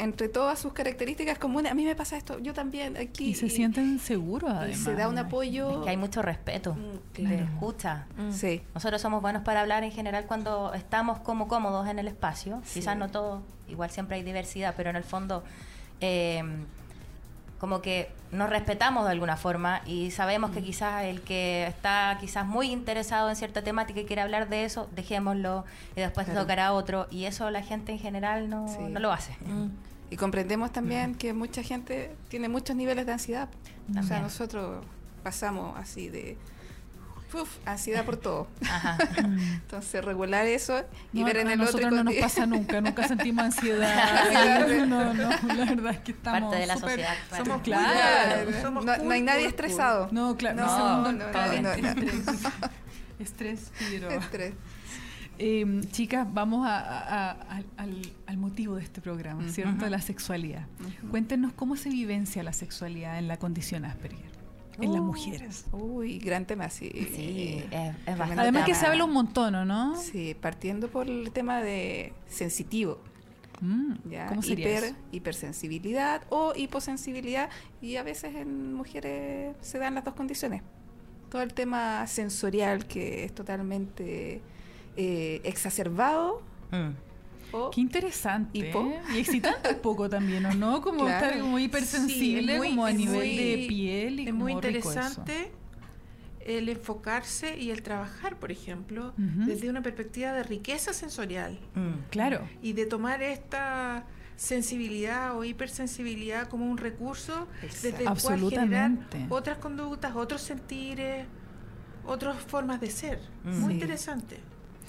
[0.00, 3.28] entre todas sus características comunes, a mí me pasa esto, yo también aquí.
[3.30, 4.78] Y se sienten seguros, y además.
[4.80, 5.78] se da un apoyo.
[5.80, 7.36] Es que hay mucho respeto, Mm, claro.
[7.44, 8.06] escucha.
[8.32, 8.62] Sí.
[8.74, 12.60] Nosotros somos buenos para hablar en general cuando estamos como cómodos en el espacio.
[12.64, 12.80] Sí.
[12.80, 15.44] Quizás no todos, igual siempre hay diversidad, pero en el fondo
[16.00, 16.42] eh,
[17.58, 20.54] como que nos respetamos de alguna forma y sabemos Mm.
[20.54, 24.64] que quizás el que está quizás muy interesado en cierta temática y quiere hablar de
[24.64, 26.40] eso, dejémoslo y después Claro.
[26.40, 27.06] tocará otro.
[27.10, 28.78] Y eso la gente en general no, Sí.
[28.88, 29.36] no lo hace.
[30.10, 33.48] Y comprendemos también que mucha gente tiene muchos niveles de ansiedad.
[33.98, 34.84] O sea, nosotros
[35.22, 36.36] pasamos así de
[37.32, 38.48] uf, ansiedad por todo.
[38.68, 38.98] Ajá.
[39.18, 41.72] Entonces, regular eso y No, ver en a el otro.
[41.80, 44.76] nosotros no nos pasa nunca, nunca sentimos ansiedad.
[44.88, 47.14] No, no, la verdad es que estamos Parte de la súper- sociedad.
[47.28, 47.44] claro.
[47.44, 47.92] Somos Claro.
[47.92, 48.62] Claro.
[48.62, 49.64] Somos no, cool, no hay nadie cool, cool.
[49.66, 50.08] estresado.
[50.10, 51.68] No, claro, No, no, no, no, no, todo no, no.
[53.20, 53.70] estrés.
[53.78, 54.52] Estrés.
[55.42, 57.62] Eh, chicas, vamos a- a- a-
[58.26, 59.48] al, motivo de este programa.
[59.48, 59.88] ¿cierto?
[59.88, 60.66] La sexualidad.
[61.10, 64.20] Cuéntenos cómo se vivencia la sexualidad en la condición Asperger,
[64.80, 65.64] en las Uh, mujeres.
[65.72, 66.90] Uy, gran tema, sí.
[67.14, 68.42] Sí, es, es bastante.
[68.42, 69.96] Además que se habla un montón, ¿o ¿no?
[69.96, 73.00] Sí, partiendo por el tema de sensitivo.
[73.62, 74.26] Mm, ¿ya?
[74.26, 74.94] ¿Cómo sería Hiper, eso?
[75.12, 77.48] hipersensibilidad o hiposensibilidad
[77.80, 80.62] y a veces en mujeres se dan las dos condiciones.
[81.30, 84.40] Todo el tema sensorial que es totalmente
[85.02, 86.90] eh, exacerbado Mm.
[87.52, 88.58] o Qué interesante.
[88.70, 89.00] ¿eh?
[89.14, 90.80] Y excitante un poco también, ¿o no?
[90.82, 91.26] Como Claro.
[91.26, 94.52] estar como hipersensible, Sí, es muy- como a nivel muy- de piel y es muy
[94.52, 95.50] interesante
[96.44, 99.46] el enfocarse y el trabajar, por ejemplo, Ujú.
[99.46, 102.08] desde una perspectiva de riqueza sensorial Mm.
[102.10, 102.46] Claro.
[102.62, 104.04] y de tomar esta
[104.36, 108.90] sensibilidad o hipersensibilidad como un recurso desde el cual generar
[109.28, 111.26] otras conductas, otros sentires,
[112.06, 113.18] otras formas de ser.
[113.44, 113.58] Mm.
[113.60, 113.80] Muy Sí.
[113.80, 114.36] interesante.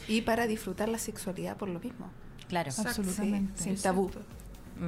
[0.07, 2.07] Y para disfrutar la sexualidad por lo mismo.
[2.47, 2.69] Claro.
[2.69, 2.89] Exacto.
[3.01, 3.51] Absolutamente.
[3.57, 4.07] Sí, sin tabú.
[4.07, 4.27] Exacto.
[4.79, 4.83] Mm.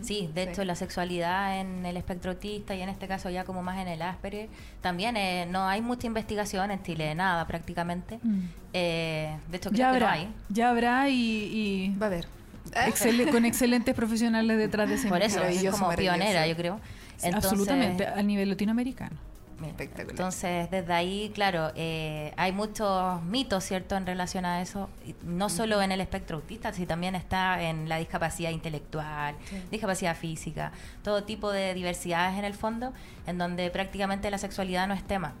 [0.00, 0.02] Mm.
[0.04, 0.50] Sí, de Sí.
[0.50, 3.86] hecho la sexualidad en el espectro autista y en este caso ya como más en
[3.86, 4.48] el Asperger,
[4.80, 8.18] también eh, no hay mucha investigación en Chile, nada prácticamente.
[8.22, 8.40] Mm.
[8.72, 10.28] Eh, de hecho creo Ya que no habrá, hay.
[10.48, 12.26] ya habrá y, y Va a ver.
[12.72, 16.80] excel- con excelentes profesionales detrás de ese Por eso, es como pionera, yo creo.
[17.22, 19.16] Entonces, Absolutamente, a nivel latinoamericano.
[19.64, 20.10] Espectacular.
[20.10, 24.90] Entonces, desde ahí, claro, eh, hay muchos mitos, ¿cierto?, en relación a eso,
[25.22, 29.34] no solo en el espectro autista, sino también está en la discapacidad intelectual,
[29.70, 32.92] discapacidad física, todo tipo de diversidades en el fondo,
[33.26, 35.32] en donde prácticamente la sexualidad no es tema.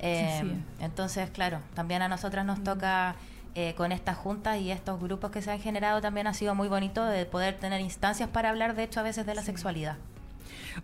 [0.00, 0.56] Eh, Sí, sí.
[0.80, 3.14] Entonces, claro, también a nosotras nos toca
[3.54, 6.68] eh, con estas juntas y estos grupos que se han generado, también ha sido muy
[6.68, 9.98] bonito de poder tener instancias para hablar, de hecho, a veces de la sexualidad.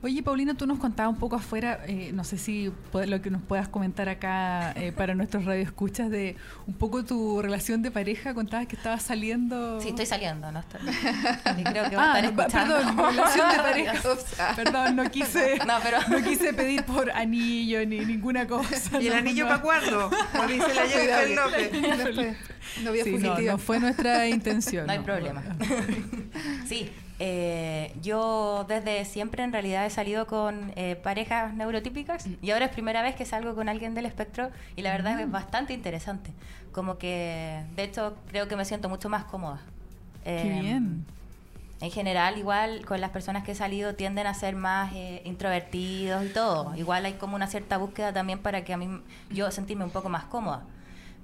[0.03, 3.43] Oye, Paulina, tú nos contabas un poco afuera, eh, no sé si lo que nos
[3.43, 8.35] puedas comentar acá eh, para nuestros radioescuchas de un poco tu relación de pareja.
[8.35, 9.81] Contabas que estabas saliendo.
[9.81, 10.61] Sí, estoy saliendo, ¿no?
[10.61, 10.81] Estoy,
[11.61, 12.77] y creo que va a Ah, estar escuchando.
[12.77, 13.93] perdón, relación de pareja.
[14.13, 14.25] Ups.
[14.57, 19.01] Perdón, no quise, No, pero- no quise pedir por anillo ni ninguna cosa.
[19.01, 19.51] ¿Y el no, anillo no.
[19.51, 20.11] para cuándo?
[20.33, 21.73] Como dice la Jennifer que- López.
[22.05, 22.37] Después,
[22.85, 24.87] novia Sí, no, no fue nuestra intención.
[24.87, 25.43] No hay problema.
[26.67, 32.67] Sí, eh, yo desde siempre en realidad he salido con eh, parejas neurotípicas y ahora
[32.67, 36.31] es primera vez que salgo con alguien del espectro y la verdad es bastante interesante.
[36.73, 39.61] Como que, de hecho, creo que me siento mucho más cómoda.
[40.25, 41.05] Qué Eh, bien.
[41.81, 46.25] En general, igual con las personas que he salido tienden a ser más eh, introvertidos
[46.25, 46.75] y todo.
[46.77, 49.01] Igual hay como una cierta búsqueda también para que a mí
[49.31, 50.63] yo sentirme un poco más cómoda.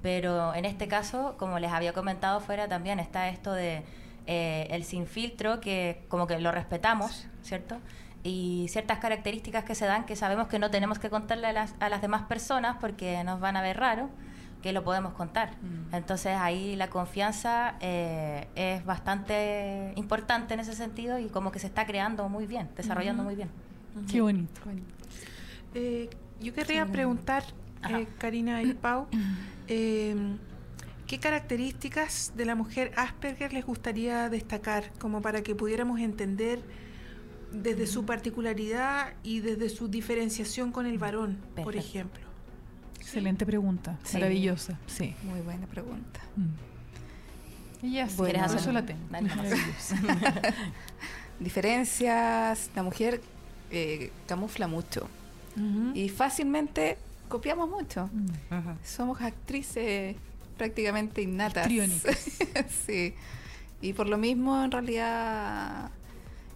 [0.01, 3.83] Pero en este caso, como les había comentado fuera, también está esto de
[4.27, 7.77] eh, el sin filtro, que como que lo respetamos, ¿cierto?
[8.23, 11.75] Y ciertas características que se dan que sabemos que no tenemos que contarle a las,
[11.79, 14.09] a las demás personas porque nos van a ver raro,
[14.63, 15.51] que lo podemos contar.
[15.91, 21.67] Entonces ahí la confianza eh, es bastante importante en ese sentido y como que se
[21.67, 23.49] está creando muy bien, desarrollando muy bien.
[24.11, 24.59] Qué bonito.
[25.75, 26.09] Eh,
[26.41, 27.43] yo querría preguntar,
[27.89, 29.07] eh, Karina y Pau,
[29.67, 30.15] eh,
[31.07, 36.61] ¿qué características de la mujer Asperger les gustaría destacar como para que pudiéramos entender
[37.51, 42.23] desde su particularidad y desde su diferenciación con el varón, por ejemplo?
[42.99, 43.97] Excelente pregunta.
[44.03, 44.17] Sí.
[44.17, 44.79] Maravillosa.
[44.87, 45.15] Sí.
[45.23, 46.21] Muy buena pregunta.
[46.35, 47.85] Mm.
[47.85, 49.01] Y ya sí, ¿Quieres por hacer eso la tengo.
[51.39, 53.21] Diferencias, la mujer
[53.69, 55.07] eh, camufla mucho
[55.93, 56.97] y fácilmente
[57.29, 58.09] copiamos mucho.
[58.11, 58.77] Mm.
[58.83, 60.17] Somos actrices
[60.57, 61.69] prácticamente innatas.
[62.85, 63.13] Sí.
[63.81, 65.91] Y por lo mismo, en realidad,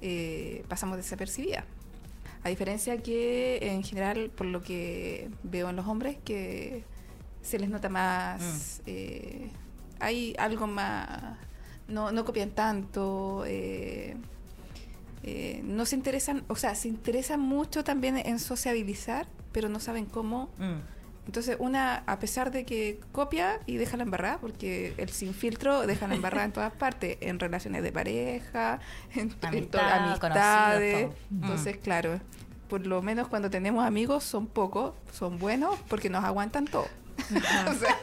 [0.02, 1.66] eh, pasamos desapercibidas.
[2.44, 6.84] A diferencia que, en general, por lo que veo en los hombres, que
[7.42, 9.50] se les nota más, eh,
[10.00, 11.38] hay algo más,
[11.88, 14.16] no, no copian tanto, eh,
[15.24, 20.06] eh, no se interesan, o sea, se interesan mucho también en sociabilizar, pero no saben
[20.06, 20.50] cómo.
[20.58, 20.80] Mm.
[21.30, 25.86] Entonces, una, a pesar de que copia y deja la embarrada, porque el sin filtro
[25.86, 28.80] deja la embarrada en todas partes, en relaciones de pareja,
[29.14, 31.08] en, en Amistad, to- amistades.
[31.44, 31.82] Ences, Mm.
[31.84, 32.20] claro,
[32.68, 36.88] por lo menos cuando tenemos amigos son pocos, son buenos porque nos aguantan todo.
[37.38, 37.96] Ajá, O sea,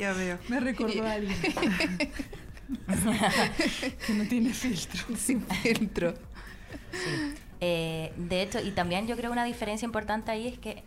[0.00, 0.38] ya veo.
[0.48, 1.38] Me recordó a alguien.
[4.06, 5.16] que no tiene filtro.
[5.16, 6.14] sin filtro.
[7.60, 10.82] Eh, de hecho, y también yo creo una diferencia importante ahí es que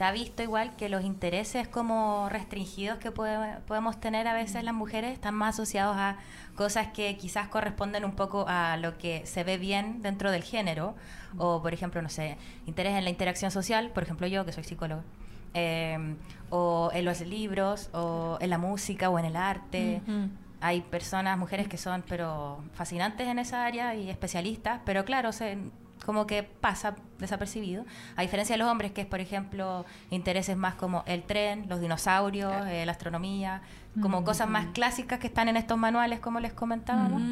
[0.00, 4.64] se ha visto igual que los intereses como restringidos que puede- podemos tener a veces
[4.64, 6.16] las mujeres están más asociados a
[6.56, 10.94] cosas que quizás corresponden un poco a lo que se ve bien dentro del género,
[11.36, 14.64] o por ejemplo, no sé, interés en la interacción social, por ejemplo yo que soy
[14.64, 15.02] psicóloga,
[15.52, 16.16] eh,
[16.48, 20.00] o en los libros, o en la música, o en el arte.
[20.62, 25.58] Hay personas, mujeres que son pero fascinantes en esa área y especialistas, pero claro, se,
[26.04, 27.84] como que pasa desapercibido.
[28.16, 31.80] A diferencia de los hombres, que es, por ejemplo, intereses más como el tren, los
[31.80, 33.62] dinosaurios, eh, la astronomía,
[34.00, 37.22] como cosas más clásicas que están en estos manuales, como les comentábamos,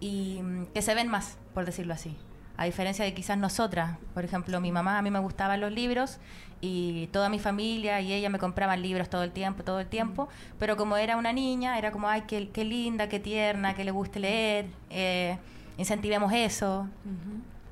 [0.00, 2.16] y mm, que se ven más, por decirlo así.
[2.56, 6.18] A diferencia de quizás nosotras, por ejemplo, mi mamá, a mí me gustaban los libros
[6.62, 10.28] y toda mi familia y ella me compraban libros todo el tiempo, todo el tiempo,
[10.58, 13.90] pero como era una niña, era como, ay, qué, qué linda, qué tierna, que le
[13.90, 15.36] guste leer, eh,
[15.76, 16.88] incentivemos eso,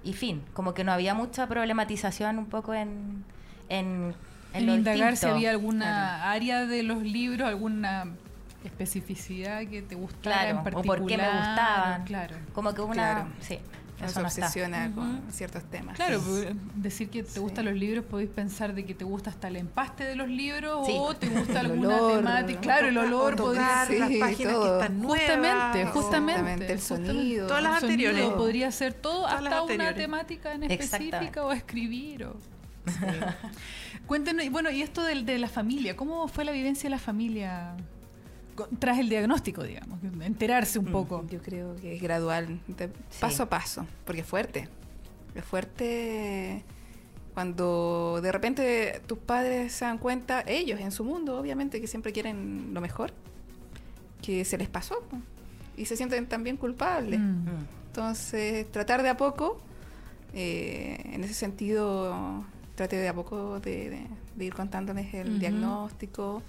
[0.04, 3.24] y fin, como que no había mucha problematización un poco en...
[3.68, 4.14] En,
[4.52, 8.04] en En lo indagar si había alguna área de los libros, alguna
[8.64, 10.98] especificidad que te gustara Claro, en o particular.
[10.98, 12.04] por qué me gustaban.
[12.04, 12.36] Claro.
[12.54, 12.94] Como que una...
[12.94, 13.26] Claro.
[13.40, 13.58] Sí,
[14.02, 14.46] eso se no está.
[14.46, 15.94] obsesiona con ciertos temas.
[15.96, 17.40] Claro, porque decir que te Sí.
[17.40, 20.87] gustan los libros, podéis pensar de que te gusta hasta el empaste de los libros
[20.87, 20.94] Sí.
[20.98, 22.61] o te gusta El alguna olor, temática.
[22.61, 23.37] Claro, el olor.
[23.37, 23.88] Podría las
[24.20, 24.62] páginas todo.
[24.78, 25.20] que están nuevas.
[25.20, 26.72] Justamente, justamente.
[26.72, 27.46] el sonido.
[27.46, 28.37] Todas las El sonido anteriores.
[28.37, 29.96] Podría ser todo, Todas hasta una anteriores.
[29.96, 32.24] temática en específica o escribir.
[32.24, 32.37] O...
[34.07, 36.98] Cuéntenos, y bueno, y esto del, de la familia, ¿cómo fue la vivencia de la
[36.98, 37.74] familia
[38.78, 39.98] tras el diagnóstico, digamos?
[40.20, 41.26] Enterarse un poco.
[41.30, 42.88] Yo creo que es gradual, de
[43.20, 44.68] paso a paso, porque es fuerte.
[45.34, 46.62] Es fuerte
[47.34, 52.12] cuando de repente tus padres se dan cuenta, ellos en su mundo, obviamente, que siempre
[52.12, 53.12] quieren lo mejor,
[54.22, 55.02] que se les pasó
[55.76, 57.18] y se sienten también culpables.
[57.18, 57.24] Mm.
[57.44, 57.66] Mm.
[57.88, 59.60] Entonces, tratar de a poco,
[60.32, 62.44] eh, en ese sentido,
[62.76, 66.42] trate de a poco de, de- de ir contándoles el diagnóstico.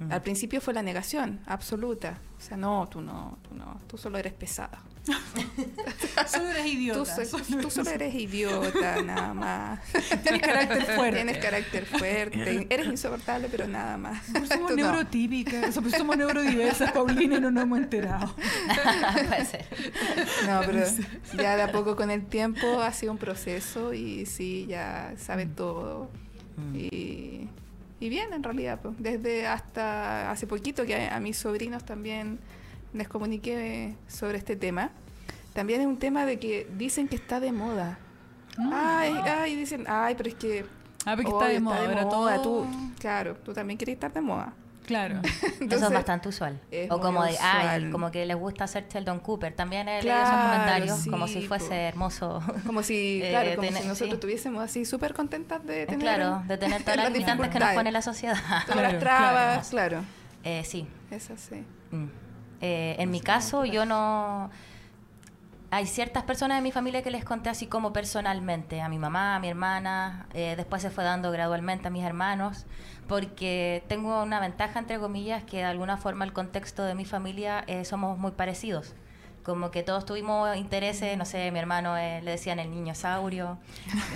[0.00, 0.12] Mm.
[0.12, 2.18] Al principio fue la negación absoluta.
[2.38, 4.82] O sea, no, tú no, tú no, tú solo eres pesada.
[6.26, 7.16] Solo eres Tú, idiota.
[7.62, 9.80] tú solo eres idiota, nada más.
[10.22, 11.16] Tienes carácter fuerte.
[11.16, 12.66] Tienes carácter fuerte.
[12.70, 14.24] Eres insoportable, pero nada más.
[14.26, 14.92] Somos Tú no.
[14.92, 18.34] neurotípicas, somos somos neurodiversas, Paulina, y no nos hemos enterado.
[19.26, 19.66] Puede ser.
[20.46, 20.84] No, pero
[21.42, 25.54] ya de a poco con el tiempo ha sido un proceso y sí, ya saben
[25.54, 26.10] todo.
[26.56, 26.76] Mm.
[26.76, 27.48] Y,
[28.00, 32.38] y bien, en realidad, pues, desde hasta hace poquito que a, a mis sobrinos también
[32.92, 34.90] les comuniqué sobre este tema.
[35.52, 37.98] También es un tema de que dicen que está de moda.
[38.72, 40.64] Ay, ay, dicen, ay, pero es que...
[41.06, 42.66] Ah, porque oh, está de moda, ahora todo- Tú,
[42.98, 44.52] claro, tú también quieres estar de moda.
[44.90, 45.20] Claro.
[45.24, 46.58] Eso Entonces, es bastante usual.
[46.70, 49.54] es o como de, ay, como que les gusta hacer Sheldon Cooper.
[49.54, 51.74] También he leído Claro, esos comentarios como si fuese po.
[51.74, 52.42] hermoso.
[52.66, 54.14] Como si, Eh, claro, como tener- si nosotros sí.
[54.14, 56.00] estuviésemos así súper contentas de tener...
[56.00, 58.36] claro, de tener todas las limitantes que nos pone la sociedad.
[58.36, 60.00] Todas Claro, las trabas, claro.
[60.42, 60.88] Eh, sí.
[61.12, 61.64] Es así.
[61.92, 62.06] Mm.
[62.60, 64.50] Eh, en mi caso, yo no...
[65.72, 69.36] Hay ciertas personas de mi familia que les conté así como personalmente, a mi mamá,
[69.36, 72.66] a mi hermana, eh, después se fue dando gradualmente a mis hermanos,
[73.06, 77.62] porque tengo una ventaja, entre comillas, que de alguna forma el contexto de mi familia
[77.68, 78.94] eh, somos muy parecidos.
[79.44, 83.56] Como que todos tuvimos intereses, no sé, mi hermano eh, le decían el niño saurio,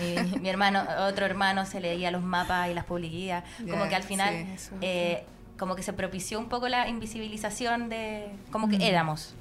[0.01, 4.03] mi, mi hermano, otro hermano se leía los mapas y las publicidades, como que al
[4.03, 4.75] final sí, eso.
[4.81, 5.25] eh,
[5.57, 8.83] como que se propició un poco la invisibilización de como que Mm.
[8.83, 9.35] éramos.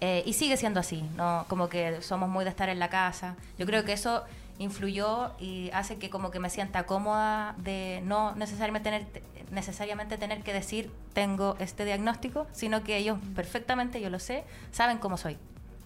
[0.00, 1.44] Eh, y sigue siendo así, ¿no?
[1.48, 3.36] Como que somos muy de estar en la casa.
[3.58, 4.24] Yo creo que eso
[4.58, 9.06] influyó y hace que como que me sienta cómoda de no necesariamente tener,
[9.50, 14.98] necesariamente tener que decir tengo este diagnóstico, sino que ellos perfectamente, yo lo sé, saben
[14.98, 15.36] cómo soy.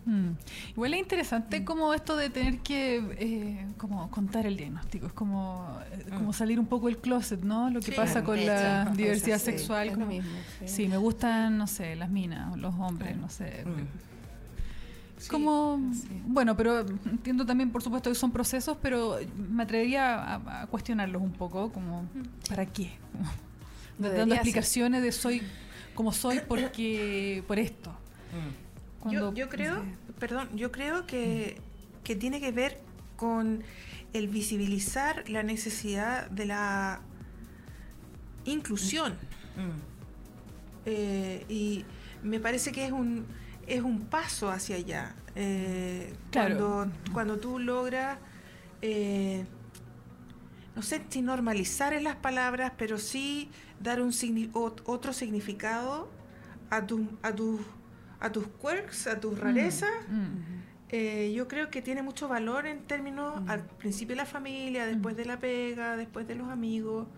[0.05, 0.31] Mm.
[0.71, 5.79] Igual es interesante como esto de tener que eh, como contar el diagnóstico, es como,
[5.93, 7.71] eh, como salir un poco del closet, ¿no?
[7.71, 9.91] Lo que Sí, pasa con la diversidad sexual.
[9.93, 10.69] como, mismo, sí.
[10.69, 13.65] sí, me gustan, no sé, las minas, los hombres, no sé.
[13.65, 15.29] Mm.
[15.31, 15.79] Como,
[16.27, 21.23] bueno, pero entiendo también, por supuesto, que son procesos, pero me atrevería a, a cuestionarlos
[21.23, 22.07] un poco, como,
[22.49, 22.91] ¿para qué?
[23.99, 24.33] dando ser.
[24.33, 25.43] explicaciones de soy
[25.95, 27.91] como soy porque por esto.
[27.91, 28.62] Mm.
[29.03, 29.85] Cuando- yo, yo creo,
[30.19, 31.61] perdón, yo creo que,
[32.05, 32.81] que tiene que ver
[33.17, 33.63] con
[34.13, 37.01] el visibilizar la necesidad de la
[38.45, 39.13] inclusión.
[39.57, 39.93] Mm.
[40.87, 41.85] Eh, y
[42.23, 43.27] me parece que es un,
[43.67, 45.15] es un paso hacia allá.
[45.35, 46.57] Eh, Claro.
[46.59, 48.19] cuando, cuando tú logras,
[48.83, 49.45] eh,
[50.75, 54.13] no sé si normalizar en las palabras, pero sí dar un
[54.85, 56.09] otro significado
[56.71, 57.61] a, tu, a, tus
[58.23, 59.91] a tus quirks, a tus rarezas.
[60.09, 60.63] Mm.
[60.95, 65.17] Eh, yo creo que tiene mucho valor en términos al principio de la familia, después
[65.17, 67.09] de la pega, después de los amigos.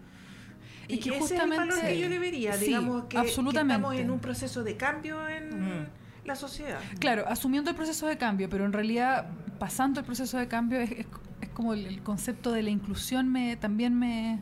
[0.89, 3.19] Y Y, que ese es el valor justamente- que yo le vería, sí, digamos que,
[3.21, 5.87] estamos en un proceso de cambio en Mm.
[6.25, 6.79] la sociedad.
[7.01, 9.27] Claro, asumiendo el proceso de cambio, pero en realidad
[9.59, 11.07] pasando el proceso de cambio es, es-
[11.41, 14.41] es como el, el concepto de la inclusión me también me...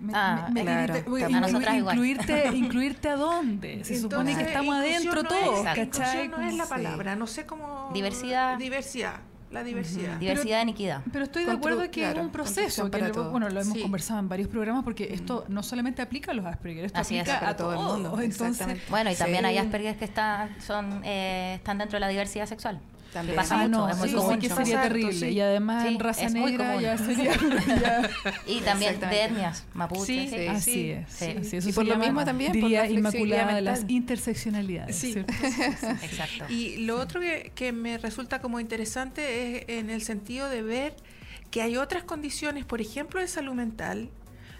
[0.00, 3.84] me- Ah, me- me- claro, incluirte, incluirte a dónde.
[3.84, 6.28] Se supone que estamos adentro no todos, es- ¿cachai?
[6.28, 7.90] No es la palabra, no sé cómo...
[7.92, 8.58] Diversidad.
[8.58, 9.16] Diversidad,
[9.50, 10.16] la diversidad.
[10.18, 11.02] Diversidad en equidad.
[11.12, 13.82] Pero estoy de acuerdo que claro, es un proceso, que lo- bueno, lo hemos Sí.
[13.82, 17.48] conversado en varios programas porque esto no solamente aplica a los Asperger, esto Así aplica
[17.48, 18.78] a todo el mundo, Entonces.
[18.90, 19.58] Bueno, y también hay.
[19.58, 22.80] Asperger que están, son, eh, están dentro de la diversidad sexual.
[23.12, 23.32] También.
[23.34, 24.34] Que pasa ah, mucho, no, es muy común.
[24.34, 25.12] sí que sería terrible.
[25.14, 25.26] sí.
[25.28, 26.82] Y además Sí, en raza es muy negra común.
[26.82, 27.32] ya sería...
[27.80, 28.10] ya-
[28.46, 30.04] Y también de etnias, mapuche.
[30.04, 30.46] Sí, sí.
[30.46, 31.12] Así Sí, es.
[31.12, 31.24] sí.
[31.40, 31.66] así es.
[31.68, 33.96] Y por lo mismo también, por diría la flexibilidad Inmaculada de las mental.
[33.96, 34.96] interseccionalidades.
[34.96, 35.12] Sí.
[35.14, 35.32] ¿cierto?
[36.02, 36.44] Exacto.
[36.52, 40.94] Y lo otro que, que me resulta como interesante es en el sentido de ver
[41.50, 44.10] que hay otras condiciones, por ejemplo, de salud mental,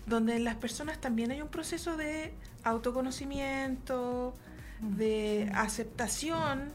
[0.07, 2.33] donde en las personas también hay un proceso de
[2.65, 4.35] autoconocimiento,
[4.81, 6.73] de aceptación,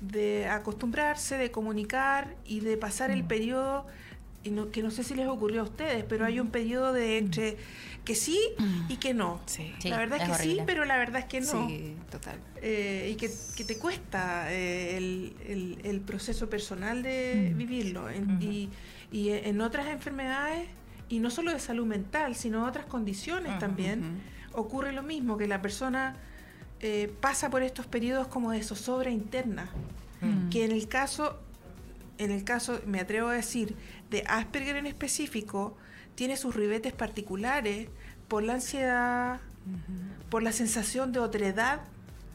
[0.00, 3.86] de acostumbrarse, de comunicar y de pasar el periodo,
[4.44, 7.18] y no- que no sé si les ocurrió a ustedes, pero hay un periodo de
[7.18, 7.56] entre
[8.04, 8.38] que sí
[8.88, 9.40] y que no.
[9.46, 9.72] Sí.
[9.80, 11.68] Sí, la verdad es, es que sí, pero la verdad es que no.
[11.68, 12.38] Sí, total.
[12.62, 17.58] Eh, y que, que te cuesta eh, el, el- el proceso personal de Mm.
[17.58, 18.08] vivirlo.
[18.08, 18.70] En- y,
[19.12, 20.68] y en otras enfermedades,
[21.10, 24.20] y no solo de salud mental, sino otras condiciones también,
[24.52, 26.16] ocurre lo mismo, que la persona
[26.80, 29.70] eh, pasa por estos periodos como de zozobra interna,
[30.20, 30.48] Mm.
[30.50, 31.38] que en el caso,
[32.18, 33.76] en el caso, me atrevo a decir,
[34.10, 35.76] de Asperger en específico,
[36.16, 37.88] tiene sus ribetes particulares
[38.26, 39.40] por la ansiedad,
[40.30, 41.80] por la sensación de otredad,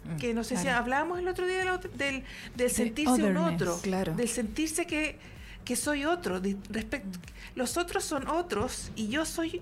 [0.06, 0.15] Mm.
[0.17, 1.63] que no sé si hablábamos el otro día
[1.97, 2.23] del,
[2.56, 4.13] del sentirse un otro, claro.
[4.15, 5.17] del sentirse que,
[5.65, 7.19] que soy otro, de- respecto,
[7.56, 9.62] los otros son otros y yo soy,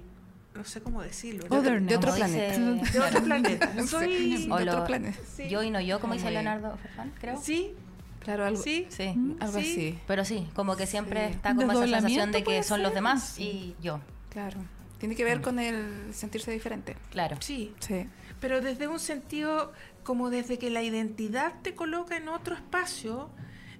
[0.55, 2.57] no sé cómo decirlo, De otro- de otro planeta.
[2.57, 3.71] dice- de otro planeta.
[3.81, 5.17] Sí, Soy, O de lo- otro planeta.
[5.35, 7.39] sí, Yo y no yo, como dice Leonardo Ferfán, creo.
[7.41, 7.73] sí,
[8.19, 9.15] Claro, algo, sí, Sí.
[9.39, 9.71] algo Sí.
[9.71, 9.99] así.
[10.05, 11.33] Pero sí, como que siempre Sí.
[11.33, 13.43] está como esa sensación de que son los demás sí.
[13.79, 13.99] y yo.
[14.29, 14.59] Claro.
[14.99, 15.41] Tiene que ver Mm.
[15.41, 16.95] con el sentirse diferente.
[17.11, 17.37] Claro.
[17.39, 17.73] sí.
[17.79, 18.05] Sí.
[18.39, 19.71] pero desde un sentido
[20.03, 23.29] como desde que la identidad te coloca en otro espacio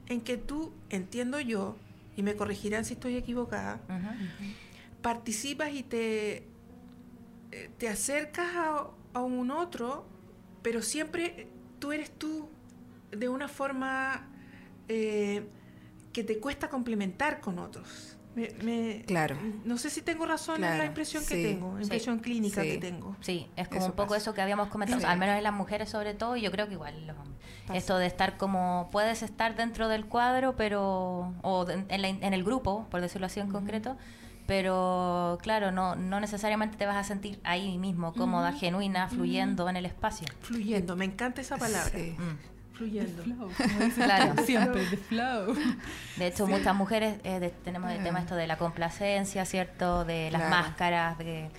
[0.08, 1.76] en que tú, entiendo yo,
[2.16, 3.80] y me corregirán si estoy equivocada,
[5.02, 6.44] participas y te,
[7.78, 10.06] te acercas a, a un otro,
[10.62, 11.48] pero siempre
[11.80, 12.50] tú eres tú
[13.12, 14.28] de una forma
[14.88, 15.48] eh,
[16.14, 18.18] que te cuesta complementar con otros.
[18.36, 19.36] Me- me- Claro.
[19.66, 22.70] No sé si tengo razón en la impresión sí, que tengo, sí, impresión clínica sí.
[22.70, 23.18] que tengo.
[23.20, 24.18] Sí, es como Eso un poco pasa.
[24.22, 25.06] eso que habíamos comentado, Sí.
[25.06, 27.38] al menos en las mujeres sobre todo, y yo creo que igual en los hombres.
[27.68, 27.78] Pasa.
[27.78, 32.34] Esto de estar como, puedes estar dentro del cuadro, pero, o de- en, la- en
[32.34, 33.98] el grupo, por decirlo así en concreto,
[34.48, 39.78] pero claro, no, no necesariamente te vas a sentir ahí mismo, cómoda, genuina, fluyendo en
[39.78, 40.28] el espacio.
[40.42, 41.92] Fluyendo, me encanta esa palabra.
[41.98, 42.16] Sí.
[42.18, 42.76] Mm.
[42.76, 43.24] Fluyendo.
[43.24, 44.44] Flow, como dicen Claro.
[44.44, 45.56] siempre, the flow.
[46.18, 48.22] De hecho, muchas mujeres eh, de- tenemos el tema Ah.
[48.24, 50.04] esto de la complacencia, ¿cierto?
[50.04, 50.56] De las Claro.
[50.64, 51.50] máscaras, de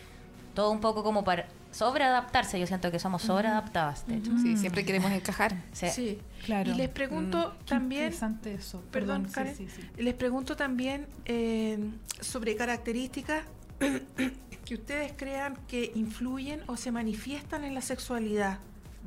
[0.54, 2.60] todo un poco como para sobreadaptarse.
[2.60, 4.30] Yo siento que somos sobreadaptadas, de hecho.
[4.38, 5.56] Sí, siempre queremos encajar.
[5.72, 5.88] Sí.
[5.90, 6.18] Sí.
[6.44, 6.70] Claro.
[6.70, 8.82] Y les pregunto Qué también, interesante eso.
[8.90, 9.82] perdón, sí, Karen, sí, sí.
[9.96, 11.78] les pregunto también eh,
[12.20, 13.44] sobre características
[14.64, 18.58] que ustedes crean que influyen o se manifiestan en la sexualidad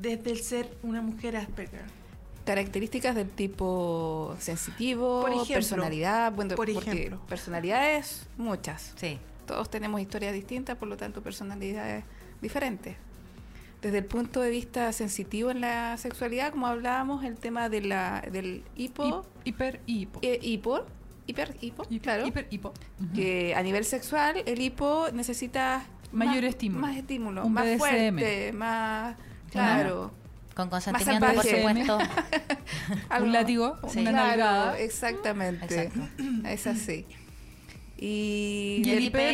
[0.02, 1.84] desde el ser una mujer Asperger.
[2.46, 7.20] Características del tipo sensitivo, Por ejemplo, personalidad, bueno, por porque ejemplo.
[7.28, 8.94] personalidades muchas.
[8.98, 9.18] Sí.
[9.48, 12.04] Todos tenemos historias distintas, por lo tanto personalidades
[12.46, 12.96] diferentes.
[13.82, 18.24] Desde el punto de vista sensitivo en la sexualidad, como hablábamos, el tema de la,
[18.32, 20.20] del hipo, Hip- hiper hipo.
[20.24, 20.86] eh, hipo,
[21.28, 22.74] hiper, hipo, Hip- claro, Hiper hipo.
[23.14, 26.82] Que a nivel sexual el hipo necesita Mayor más, estímulo.
[26.88, 27.78] más estímulo, Un más BDSM.
[27.78, 29.16] fuerte, más
[29.52, 30.12] claro,
[30.56, 31.98] Con consentimiento, por supuesto.
[33.22, 34.00] Un látigo, Sí.
[34.00, 34.80] una Claro, nalgada.
[34.80, 35.66] exactamente.
[35.66, 36.00] Exacto.
[36.48, 37.06] Es así.
[37.98, 39.30] Y, Y el hiper-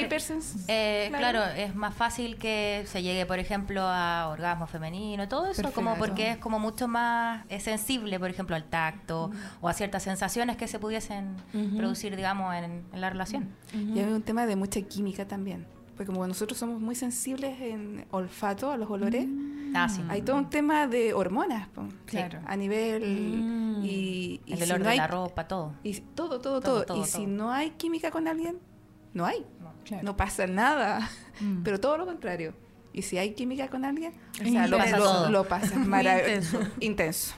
[0.68, 1.44] Eh, claro.
[1.58, 6.32] es más fácil que se llegue, por ejemplo, a orgasmo femenino, todo eso, como porque
[6.32, 9.32] es como mucho más eh, sensible, por ejemplo, al tacto
[9.62, 11.36] o a ciertas sensaciones que se pudiesen
[11.78, 13.50] producir, digamos, en, en la relación.
[13.74, 15.66] Y hay un tema de mucha química también.
[16.02, 19.28] Porque como nosotros somos muy sensibles en olfato, a los olores,
[19.76, 20.02] Ah, sí.
[20.10, 21.68] hay todo un tema de hormonas
[22.08, 22.40] Claro.
[22.48, 23.86] a nivel Mm.
[23.86, 25.76] y, y el si olor no de hay, la ropa, todo.
[25.84, 28.58] y todo, todo, Todo, todo, todo, Y si no hay química con alguien,
[29.14, 29.46] no hay,
[29.86, 30.04] Claro.
[30.04, 31.08] no pasa nada.
[31.40, 31.62] Mm.
[31.62, 32.56] Pero todo lo contrario.
[32.94, 36.62] Y si hay química con alguien, o Es sea, lo, Pasa lo- lo pasas maravilloso.
[36.80, 37.36] intenso.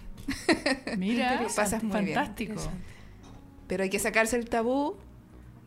[0.97, 2.16] Mira, Lo pasas muy bien.
[2.16, 2.53] fantástico.
[3.68, 4.95] Pero hay que sacarse el tabú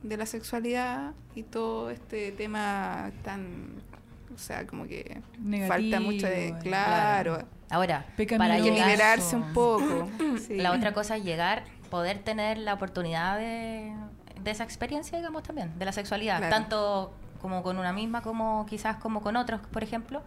[0.08, 3.66] de la sexualidad y todo este tema tan,
[4.34, 6.54] o sea, como que Negativo, falta mucho de, eh.
[6.62, 7.38] claro,
[7.68, 8.38] Ahora, Pecaminoso.
[8.38, 10.08] para hay que llegar, liberarse un poco.
[10.46, 10.56] sí.
[10.56, 13.92] la otra cosa es llegar, poder tener la oportunidad de,
[14.42, 16.54] de esa experiencia, digamos, también, de la sexualidad, Claro.
[16.54, 20.22] tanto como con una misma, como quizás como con otros, por ejemplo.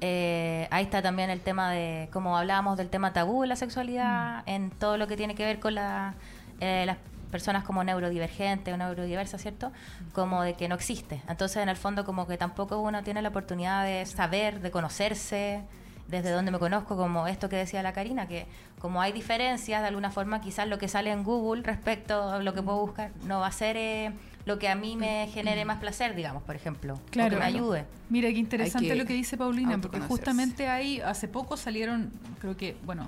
[0.00, 4.42] Eh, ahí está también el tema de, como hablábamos del tema tabú en la sexualidad,
[4.46, 6.14] en todo lo que tiene que ver con la,
[6.60, 6.96] eh, las
[7.30, 9.72] personas como neurodivergentes o neurodiversas, ¿cierto?
[10.12, 11.22] Como de que no existe.
[11.28, 15.62] Entonces, en el fondo, como que tampoco uno tiene la oportunidad de saber, de conocerse,
[16.08, 18.46] desde donde me conozco, como esto que decía la Karina, que
[18.80, 22.52] como hay diferencias, de alguna forma, quizás lo que sale en Google respecto a lo
[22.52, 24.10] que puedo buscar no va a ser eh,
[24.44, 27.30] lo que a mí me genere más placer, digamos, por ejemplo, o Claro.
[27.30, 27.84] que me ayude.
[28.08, 32.10] Mira qué interesante que lo que dice Paulina, porque justamente ahí hace poco salieron,
[32.40, 33.06] creo que, bueno,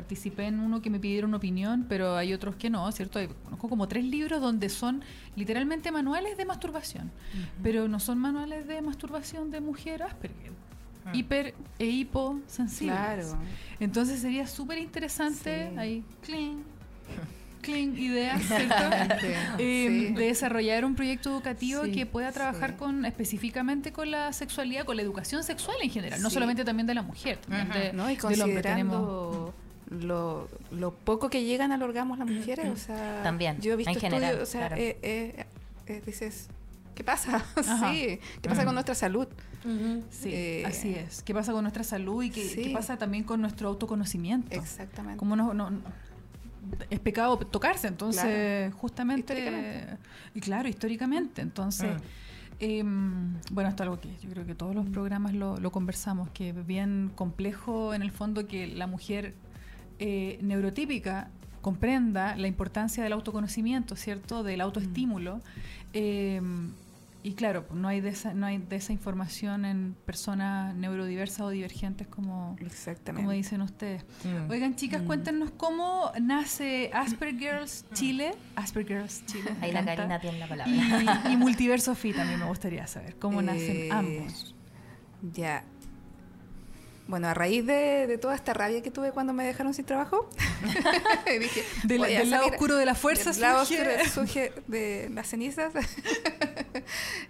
[0.00, 3.18] participé en uno que me pidieron opinión, pero hay otros que no, ¿cierto?
[3.18, 5.02] Hay, conozco como tres libros donde son
[5.36, 7.10] literalmente manuales de masturbación,
[7.62, 10.52] pero no son manuales de masturbación de mujer Asperger,
[11.14, 12.94] hiper e hiposensibles.
[12.94, 13.38] Claro.
[13.80, 15.78] Entonces sería súper interesante Sí.
[15.78, 16.62] ahí, clean,
[17.62, 18.74] clean ideas, ¿cierto?
[19.58, 20.14] Eh, Sí.
[20.14, 22.76] de desarrollar un proyecto educativo Sí, que pueda trabajar sí.
[22.76, 26.92] con específicamente con la sexualidad, con la educación sexual en general, no solamente también de
[26.94, 28.10] la mujer, también de- ¿no?
[28.10, 28.60] Y del hombre.
[28.62, 29.54] Tenemos, considerando
[29.90, 33.90] lo, lo poco que llegan al orgasmo las mujeres, o sea, También, yo he visto
[33.90, 34.76] en estudios, general, o sea, claro.
[34.82, 35.44] eh, eh,
[35.86, 36.48] eh, dices,
[36.94, 37.44] ¿qué pasa?
[37.56, 37.90] Ajá.
[37.92, 39.28] sí, ¿qué pasa con nuestra salud?
[40.10, 41.22] sí, eh, así es.
[41.24, 42.62] ¿Qué pasa con nuestra salud y qué, sí.
[42.64, 44.54] qué pasa también con nuestro autoconocimiento?
[44.54, 45.18] Exactamente.
[45.18, 45.70] Como no, no-
[46.90, 48.76] es pecado tocarse, entonces Claro.
[48.76, 49.96] justamente Históricamente.
[50.34, 52.54] y claro, históricamente, entonces Mm.
[52.60, 56.28] em, bueno, esto es algo que yo creo que todos los programas lo, lo conversamos,
[56.30, 59.34] que es bien complejo en el fondo que la mujer
[59.98, 61.30] eh, neurotípica
[61.62, 64.42] comprenda la importancia del autoconocimiento, ¿cierto?
[64.44, 65.40] Del autoestímulo.
[65.92, 66.72] Em,
[67.22, 71.40] y claro, pues, no hay, de esa, no hay de esa información en personas neurodiversas
[71.40, 73.24] o divergentes como, Exactamente.
[73.24, 74.04] como dicen ustedes.
[74.22, 74.48] Mm.
[74.48, 78.32] Oigan, chicas, cuéntenos cómo nace Asperger's Chile.
[78.54, 79.50] Asperger's Chile.
[79.60, 79.84] Ahí la.
[79.84, 80.72] Karina tiene la palabra.
[80.72, 84.54] Y, y Multiverso Fi también me gustaría saber cómo nacen Eh, ambos.
[85.32, 85.64] Ya.
[87.08, 90.28] Bueno, a raíz de, de toda esta rabia que tuve cuando me dejaron sin trabajo,
[91.40, 95.08] dije, Del, voy a del lado oscuro de la fuerza del lado oscuro surge de
[95.12, 95.72] las cenizas.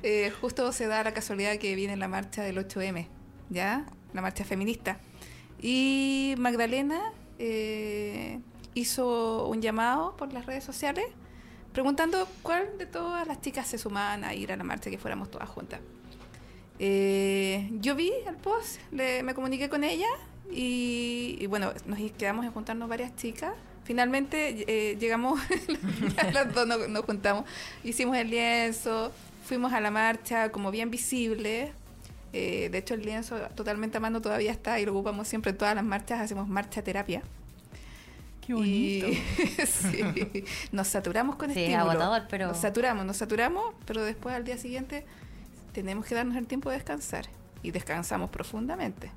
[0.03, 3.07] Eh, justo se da la casualidad que viene la marcha del 8M,
[3.49, 3.87] ¿ya?
[4.13, 4.99] La marcha feminista.
[5.61, 7.01] Y Magdalena
[7.39, 8.41] eh,
[8.75, 11.07] hizo un llamado por las redes sociales
[11.73, 15.31] preguntando cuál de todas las chicas se sumaban a ir a la marcha, que fuéramos
[15.31, 15.81] todas juntas.
[16.79, 20.09] Eh, yo vi el post, le- me comuniqué con ella
[20.51, 23.53] y, y bueno, nos quedamos en juntarnos varias chicas.
[23.85, 25.41] Finalmente eh, llegamos,
[26.33, 27.45] las dos nos, nos juntamos,
[27.85, 29.13] hicimos el lienzo,
[29.45, 31.73] fuimos a la marcha como bien visible.
[32.33, 35.59] Eh, de hecho, el lienzo totalmente a mano todavía está y lo ocupamos siempre en
[35.59, 37.23] todas las marchas, hacemos marcha terapia.
[38.47, 39.07] Qué bonito.
[39.09, 39.15] Y
[39.67, 41.91] sí, nos saturamos con Sí, estímulo.
[41.93, 45.07] agotador, pero- Nos saturamos, nos saturamos, pero después al día siguiente
[45.83, 47.27] tenemos que darnos el tiempo de descansar.
[47.63, 49.11] Y descansamos profundamente.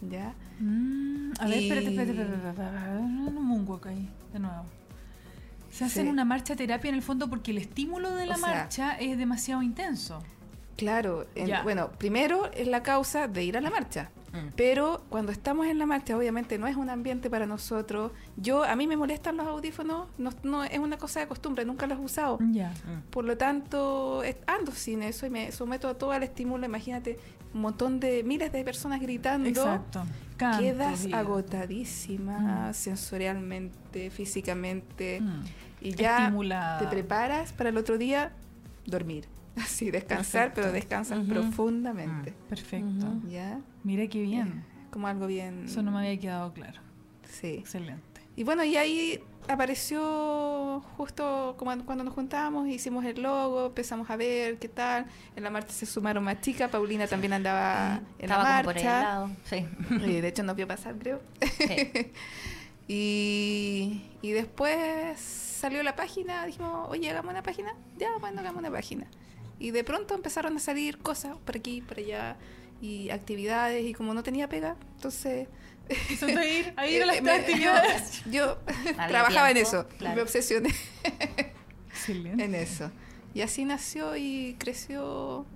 [0.00, 0.34] ¿Ya?
[0.58, 2.98] Mm, a ver, Y- espérate, espérate, espérate, espérate, espérate,
[3.38, 4.64] un ahí, de nuevo.
[5.70, 6.10] Se hacen Sí.
[6.10, 9.18] una marcha terapia en el fondo porque el estímulo de la O sea, marcha es
[9.18, 10.22] demasiado intenso.
[10.76, 14.10] Claro, en- bueno, primero es la causa de ir a la marcha.
[14.32, 14.52] Mm.
[14.56, 18.12] Pero cuando estamos en la marcha, obviamente no es un ambiente para nosotros.
[18.36, 21.86] Yo, a mí me molestan los audífonos, no, no es una cosa de costumbre, nunca
[21.86, 22.38] los he usado.
[22.52, 22.70] Ya.
[22.70, 23.10] Mm.
[23.10, 26.64] Por lo tanto, es- ando sin eso y me someto a todo el estímulo.
[26.64, 27.18] Imagínate,
[27.52, 29.48] un montón de miles de personas gritando.
[29.48, 30.04] Exacto.
[30.36, 32.74] Canto, Quedas agotadísima Mm.
[32.74, 35.20] sensorialmente, físicamente.
[35.20, 35.42] Mm.
[35.82, 36.78] Y ya Estimulada.
[36.78, 38.32] te preparas para el otro día
[38.86, 39.26] dormir.
[39.62, 41.28] Así, descansar, pero descansas Ujú.
[41.28, 42.34] profundamente.
[42.48, 43.06] Perfecto.
[43.06, 43.28] Ujú.
[43.28, 43.60] ¿Ya?
[43.84, 44.64] Mira qué bien.
[44.90, 45.64] Como algo bien.
[45.66, 46.80] Eso no me había quedado claro.
[47.28, 47.54] Sí.
[47.60, 48.20] Excelente.
[48.36, 54.16] Y bueno, y ahí apareció justo como cuando nos juntábamos, hicimos el logo, empezamos a
[54.16, 55.06] ver qué tal.
[55.36, 58.74] En la marcha se sumaron más chicas, Paulina también andaba en Estaba la como por
[58.74, 59.02] marcha.
[59.02, 59.30] lado.
[59.44, 59.66] Sí.
[60.06, 61.20] Y de hecho nos vio pasar, creo.
[61.58, 61.90] Sí.
[62.92, 67.72] Y, y después salió la página, dijimos, oye, hagamos una página.
[67.96, 69.06] Ya, bueno, hagamos una página.
[69.60, 72.36] Y de pronto empezaron a salir cosas por aquí, por allá,
[72.82, 75.46] y actividades, y como no tenía pega, entonces...
[76.22, 78.22] A ir, a ir a eh, las me- actividades.
[78.30, 78.58] yo
[79.08, 80.16] trabajaba en eso, claro.
[80.16, 80.70] me obsesioné
[81.88, 82.44] Excelente.
[82.44, 82.90] en eso.
[83.34, 85.46] Y así nació y creció,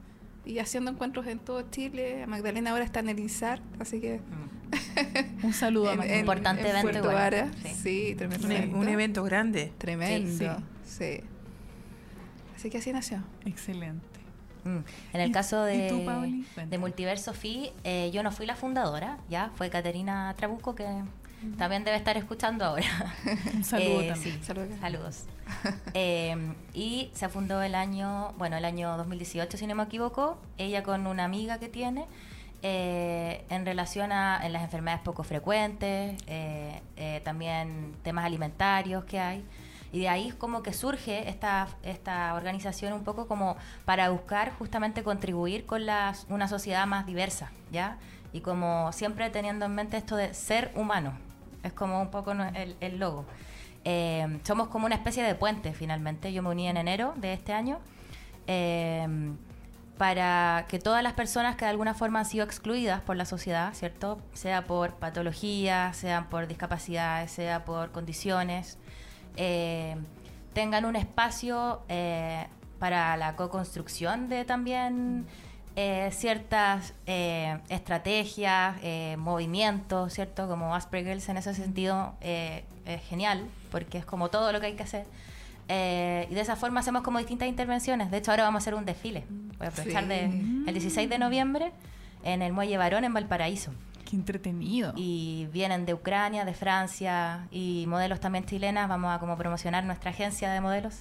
[0.45, 2.27] y haciendo encuentros en todo Chile.
[2.27, 4.21] Magdalena ahora está en el INSAR, así que...
[5.43, 6.15] Un saludo a en- Magdalena.
[6.15, 7.15] en- Importante en evento Puerto igual.
[7.15, 7.51] Vara.
[7.63, 7.75] Sí.
[7.83, 8.77] Sí, tremendo Un, evento.
[8.79, 9.73] un evento grande.
[9.79, 11.21] Tremendo, sí.
[12.65, 13.19] Así que así nació.
[13.45, 14.21] Excelente.
[14.65, 14.79] Mm.
[15.13, 16.47] En el ¿Y- caso de, tú, Pauli?
[16.71, 16.79] de.
[16.79, 20.87] Multiverso Fi, eh, yo no fui la fundadora, ya fue Caterina Trabuco que
[21.59, 22.87] también debe estar escuchando ahora.
[23.55, 24.39] Un saludo Eh, también.
[24.39, 24.69] sí, Saludos.
[24.81, 25.25] saludos.
[25.93, 30.83] Eh, y se fundó el año, bueno, el año 2018, si no me equivoco, ella
[30.83, 32.07] con una amiga que tiene,
[32.63, 39.21] eh, en relación a en las enfermedades poco frecuentes, eh, eh, también temas alimentarios que
[39.21, 39.45] hay.
[39.95, 45.05] Y de ahí como que surge esta, esta organización un poco como para buscar justamente
[45.05, 47.99] contribuir con la, una sociedad más diversa, ¿ya?
[48.33, 51.17] Y como siempre teniendo en mente esto de ser humano,
[51.63, 53.25] es como un poco el, el logo.
[53.85, 56.33] Eh, somos como una especie de puente finalmente.
[56.33, 57.79] Yo me uní en enero de este año
[58.49, 59.07] eh,
[59.97, 63.73] para que todas las personas que de alguna forma han sido excluidas por la sociedad,
[63.75, 64.19] ¿cierto?
[64.33, 68.77] Sea por patología, sean por discapacidades, sea por condiciones,
[69.37, 69.97] eh,
[70.53, 72.47] tengan un espacio eh,
[72.79, 75.27] para la co-construcción de también
[75.77, 76.95] eh, ciertas
[77.69, 78.77] estrategias,
[79.19, 80.49] movimientos, ¿cierto?
[80.49, 82.63] Como Asperger's en ese sentido es
[83.09, 85.07] genial, porque es como todo lo que hay que hacer.
[85.69, 88.11] Eh, y de esa forma hacemos como distintas intervenciones.
[88.11, 89.25] De hecho, ahora vamos a hacer un desfile.
[89.59, 90.09] Voy a aprovechar Sí.
[90.11, 91.73] de, el 16 de noviembre
[92.23, 93.73] en el Muelle Barón en Valparaíso.
[94.15, 94.93] Qué entretenido.
[94.97, 98.89] Y vienen de Ucrania, de Francia y modelos también chilenas.
[98.89, 100.95] Vamos a como promocionar nuestra agencia de modelos.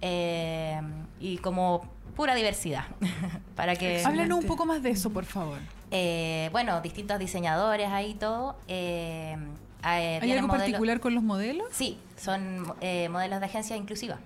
[0.00, 0.80] Eh,
[1.18, 1.82] y como
[2.14, 2.84] pura diversidad.
[3.56, 5.58] para que Háblanos un poco más de eso, por favor.
[5.90, 8.56] eh, bueno, distintos diseñadores ahí y todo.
[8.68, 11.66] Eh, eh, ¿Hay algo modelos- particular con los modelos?
[11.72, 14.18] Sí, son eh, modelos de agencia inclusiva.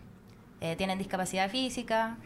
[0.77, 2.19] Tienen discapacidad física,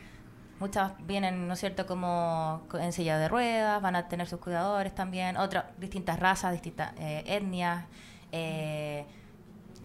[0.61, 4.41] muchas vienen, ¿no es cierto?, como co- en silla de ruedas, van a tener sus
[4.41, 7.85] cuidadores también, otras distintas razas, distintas eh, etnias,
[8.33, 9.05] eh,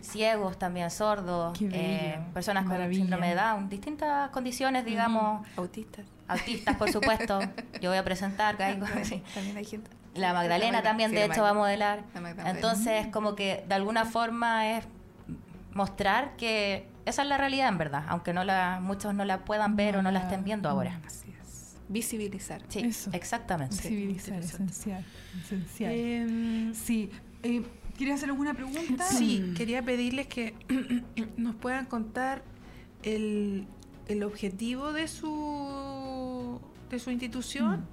[0.01, 3.01] ciegos también, sordos, eh, personas con maravilla.
[3.01, 6.05] síndrome de Down, distintas condiciones, digamos, Autistas.
[6.27, 7.39] autistas, por supuesto.
[7.81, 9.21] Yo voy a presentar, caigo, sí.
[9.33, 9.89] También hay gente.
[10.15, 12.03] La Magdalena también, de hecho, va a modelar.
[12.45, 14.85] Entonces, como que de alguna forma es
[15.73, 19.75] mostrar que esa es la realidad en verdad, aunque no la, muchos no la puedan
[19.75, 20.99] ver o no la estén viendo ahora.
[21.05, 21.77] Así es.
[21.89, 22.61] Visibilizar.
[22.67, 23.09] Sí, Eso.
[23.13, 23.87] exactamente.
[23.89, 24.45] Interesante.
[24.45, 25.05] esencial.
[25.43, 25.91] esencial.
[25.91, 27.09] Em, sí.
[27.43, 27.63] Eh,
[27.97, 29.03] ¿Quieres hacer alguna pregunta?
[29.03, 30.55] Sí, quería pedirles que
[31.37, 32.43] nos puedan contar
[33.03, 33.67] el,
[34.07, 36.59] el objetivo de su
[36.89, 37.87] de su institución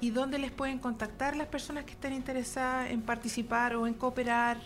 [0.00, 4.58] y dónde les pueden contactar las personas que estén interesadas en participar o en cooperar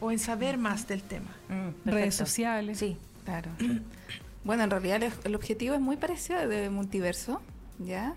[0.00, 1.30] o en saber más del tema.
[1.48, 2.78] Mm, Redes sociales.
[2.78, 2.96] Sí.
[3.24, 3.50] Claro.
[4.44, 7.40] bueno, en realidad el, el objetivo es muy parecido al de multiverso,
[7.78, 8.14] ¿ya?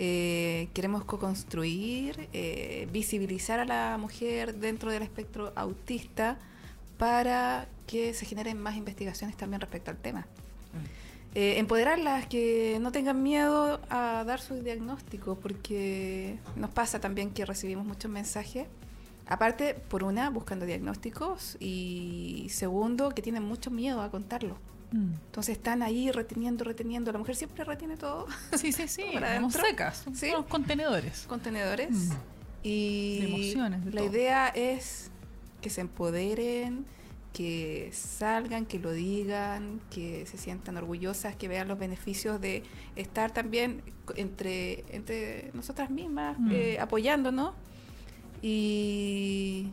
[0.00, 6.38] Eh, queremos co-construir, eh, visibilizar a la mujer dentro del espectro autista
[6.98, 10.28] para que se generen más investigaciones también respecto al tema.
[11.34, 17.44] Eh, empoderarlas, que no tengan miedo a dar su diagnóstico, porque nos pasa también que
[17.44, 18.68] recibimos muchos mensajes.
[19.30, 24.56] Aparte, por una, buscando diagnósticos y segundo, que tienen mucho miedo a contarlo.
[24.90, 25.12] Mm.
[25.26, 27.12] Entonces están ahí reteniendo, reteniendo.
[27.12, 28.26] La mujer siempre retiene todo,
[28.56, 29.02] Sí, sí, sí.
[29.16, 29.62] Adentro.
[29.62, 30.04] secas.
[30.14, 30.30] Sí.
[30.30, 31.26] unos contenedores.
[31.28, 31.90] contenedores.
[31.90, 32.12] Mm.
[32.62, 34.10] Y De emociones, de la todo.
[34.10, 35.10] idea es
[35.60, 36.86] que se empoderen,
[37.34, 42.62] que salgan, que lo digan, que se sientan orgullosas, que vean los beneficios de
[42.96, 43.82] estar también
[44.16, 46.50] entre, entre nosotras mismas, Mm.
[46.52, 47.52] eh, apoyándonos
[48.42, 49.68] y,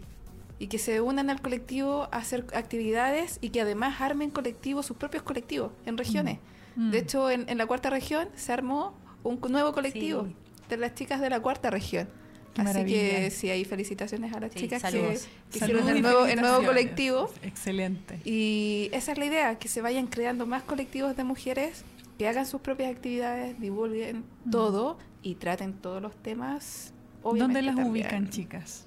[0.59, 4.97] y que se unan al colectivo a hacer actividades y que además armen colectivos, sus
[4.97, 6.39] propios colectivos en regiones.
[6.76, 6.91] Mm.
[6.91, 8.93] De hecho, en, en la cuarta región se armó
[9.24, 10.36] un nuevo colectivo Sí.
[10.70, 12.07] de las chicas de la cuarta región.
[12.53, 12.97] Qué Así maravilla.
[12.99, 15.28] que sí, hay felicitaciones a las Sí, chicas que, saludos.
[15.51, 17.30] que Saludos hicieron el nuevo, el nuevo colectivo.
[17.43, 18.22] Excelente.
[18.24, 21.84] Y esa es la idea, que se vayan creando más colectivos de mujeres
[22.18, 24.51] que hagan sus propias actividades, divulguen Mm.
[24.51, 26.93] todo y traten todos los temas.
[27.26, 27.92] ¿Dónde obviamente las también.
[28.06, 28.86] ubican, chicas?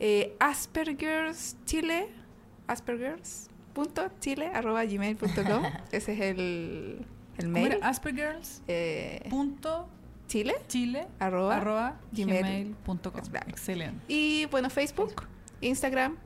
[0.00, 2.08] Eh, Asperger's Chile,
[2.66, 7.06] Asperger's aspergirls.chile.gmail.com Ese es el,
[7.38, 7.78] el ¿Cómo mail.
[7.82, 8.62] Aspergirls.
[8.68, 9.88] Eh, Punto
[10.28, 10.54] Chile.
[10.68, 12.74] Chile Arroba arroba gmail.
[12.84, 12.98] gmail.com.
[13.16, 13.50] Exacto.
[13.50, 14.04] Excelente.
[14.08, 15.24] Y bueno, Facebook,
[15.60, 16.16] Instagram.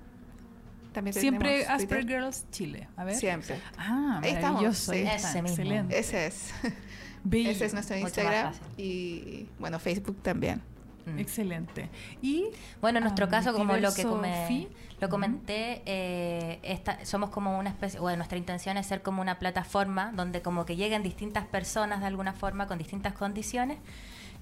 [0.93, 1.67] También Siempre.
[1.67, 2.89] Aspergirls Chile.
[2.97, 3.17] A ver.
[3.17, 3.61] Siempre.
[3.77, 4.93] Ah, Ahí estamos, maravilloso.
[4.93, 5.27] ahí sí.
[5.43, 5.49] mismo.
[5.49, 5.99] Excelente.
[5.99, 6.55] Ese es.
[7.25, 7.51] Bello.
[7.51, 8.55] Ese es nuestro Instagram.
[8.79, 10.63] Y bueno, Facebook también.
[11.07, 11.19] Mm.
[11.19, 11.89] Excelente.
[12.21, 12.47] Y
[12.81, 14.69] Bueno, en nuestro Ah, caso, como lo que come-
[15.01, 19.39] lo comenté, eh, esta- somos como una especie, bueno, nuestra intención es ser como una
[19.39, 23.79] plataforma donde como que lleguen distintas personas de alguna forma con distintas condiciones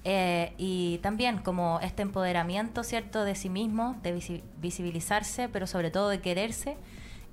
[0.07, 5.89] eh, y también como este empoderamiento, ¿cierto?, de sí mismo, de visi- visibilizarse, pero sobre
[5.91, 6.77] todo de quererse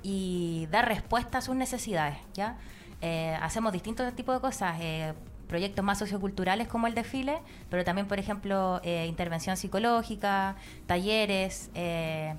[0.03, 2.57] y dar respuesta a sus necesidades, ¿ya?
[3.03, 5.13] Eh, hacemos distintos tipos de cosas, eh,
[5.53, 7.37] proyectos más socioculturales como el desfile,
[7.69, 12.35] pero también, por ejemplo, eh, intervención psicológica, talleres, eh,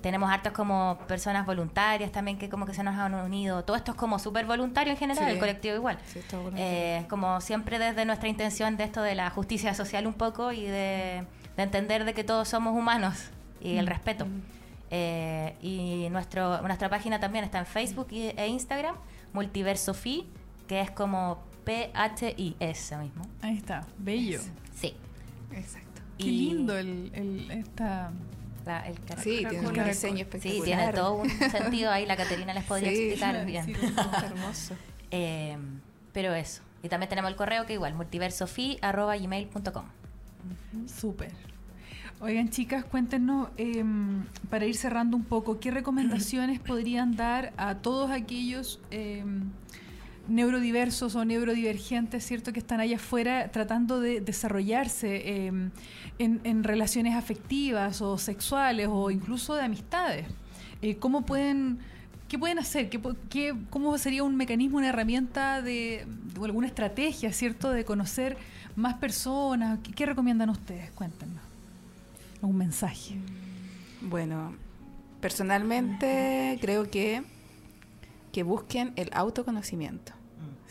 [0.00, 3.64] tenemos hartas como personas voluntarias también que como que se nos han unido.
[3.64, 5.30] Todo esto es como súper voluntario en general, Sí.
[5.32, 5.98] el colectivo igual.
[6.06, 6.66] Sí, todo voluntario.
[6.72, 10.62] Eh, como siempre desde nuestra intención de esto de la justicia social un poco y
[10.62, 11.24] de,
[11.56, 13.28] de entender de que todos somos humanos
[13.60, 14.26] y el respeto.
[14.90, 18.94] Eh, y nuestro, nuestra página también está en Facebook e Instagram,
[19.34, 20.26] Multiverso Fi,
[20.66, 23.22] que es como P-H-I-S mismo.
[23.42, 23.86] ahí está.
[23.98, 24.40] Bello.
[24.74, 24.94] Sí.
[25.52, 26.02] Exacto.
[26.18, 28.10] Qué Y lindo el, el- esta.
[28.66, 29.84] la- el Sí, tiene un Caracol.
[29.84, 30.56] diseño espectacular.
[30.58, 32.06] Sí, tiene todo un sentido ahí.
[32.06, 32.96] La Caterina les podría Sí.
[33.10, 33.64] explicar bien.
[33.66, 33.72] Sí,
[34.24, 34.74] hermoso.
[35.10, 35.56] Eh,
[36.12, 36.60] pero eso.
[36.82, 39.84] Y también tenemos el correo que igual, multiversofi.gmail.com.
[40.86, 41.32] Súper.
[42.20, 48.10] Oigan, chicas, cuéntenos, em, para ir cerrando un poco, ¿qué recomendaciones podrían dar a todos
[48.10, 49.50] aquellos em,
[50.28, 55.70] neurodiversos o neurodivergentes, ¿cierto?, que están allá afuera tratando de desarrollarse em,
[56.18, 60.26] en, en relaciones afectivas o sexuales o incluso de amistades.
[60.82, 61.78] Eh, ¿Cómo pueden,
[62.28, 62.88] qué pueden hacer?
[62.90, 66.06] ¿Qué, ¿Cómo sería un mecanismo, una herramienta de,
[66.38, 68.36] o alguna estrategia, ¿cierto?, de conocer
[68.76, 69.80] más personas.
[69.82, 70.90] ¿Qué, qué recomiendan ustedes?
[70.92, 71.42] Cuéntenos.
[72.40, 73.16] Un mensaje.
[74.00, 74.54] Bueno,
[75.20, 77.24] personalmente creo que,
[78.32, 80.12] que busquen el autoconocimiento,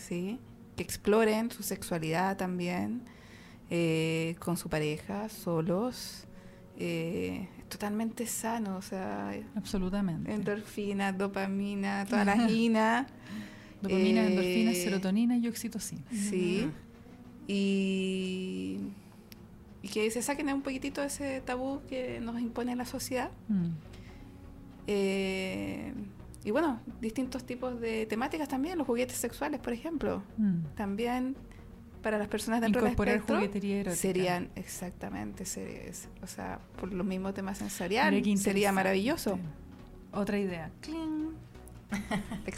[0.08, 0.40] ¿sí?
[0.76, 3.02] Que exploren su sexualidad también
[3.70, 6.26] eh, con su pareja, solos.
[6.80, 10.32] eh, totalmente sano, o sea, Absolutamente.
[10.34, 13.08] endorfina, dopamina, toda la gina.
[13.82, 16.04] Dopamina, eh, endorfina, serotonina y oxitocina.
[16.12, 16.70] Sí.
[17.48, 18.78] Y,
[19.82, 23.32] y que se saquen un poquitito de ese tabú que nos impone la sociedad.
[23.50, 23.68] Mm.
[24.88, 25.94] Eh,
[26.48, 30.24] y bueno, distintos tipos de temáticas también, los juguetes sexuales, por ejemplo.
[30.38, 30.60] Mm.
[30.76, 31.36] También
[32.02, 33.96] para las personas dentro Incorporar del espectro juguetería erótica.
[34.02, 39.38] serían exactamente, sería- es- o sea, por los mismos temas Mira sensorial, qué sería maravilloso.
[40.14, 40.72] Otra idea.
[40.80, 41.32] Cling.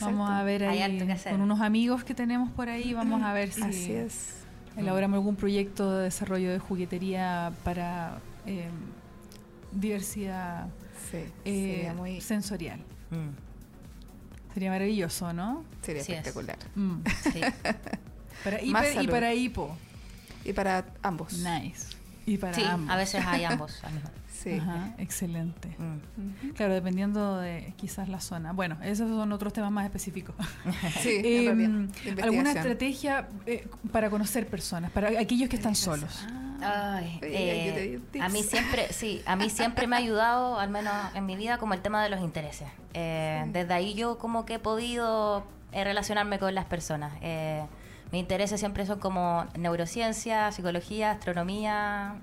[0.02, 1.32] Vamos a ver Hay ahí harto que hacer.
[1.32, 4.36] con unos amigos que tenemos por ahí, vamos a ver si Así es.
[4.78, 8.70] elaboramos algún proyecto de desarrollo de juguetería para eh,
[9.72, 10.68] diversidad
[11.12, 12.80] Sí, eh, muy sensorial.
[13.12, 13.49] Mm,
[14.54, 15.64] Sería maravilloso, ¿no?
[15.82, 16.18] sería Sí es.
[16.20, 16.58] espectacular.
[16.76, 16.97] Mm.
[17.34, 17.41] sí.
[18.43, 19.78] Para Más hiper y para hipo.
[20.45, 21.34] Y para ambos.
[21.39, 21.88] Nice.
[22.26, 22.89] Y para Sí, ambos.
[22.89, 23.82] a veces hay ambos
[24.34, 24.52] Sí.
[24.54, 25.68] Ajá, excelente.
[25.78, 26.52] Mm.
[26.56, 28.54] Claro, dependiendo de quizás la zona.
[28.54, 30.34] Bueno, esos son otros temas más específicos.
[31.02, 36.26] Sí, en Em, ¿Alguna estrategia eh, para conocer personas, para aquellos que están solos?
[36.62, 41.26] Ay, eh, a mí siempre, sí, a mí siempre me ha ayudado, al menos en
[41.26, 42.68] mi vida, como el tema de los intereses.
[42.93, 47.14] Eh, Desde ahí yo como que he podido eh, relacionarme con las personas.
[47.22, 47.64] Eh,
[48.12, 52.16] mis intereses siempre son como neurociencia, psicología, astronomía,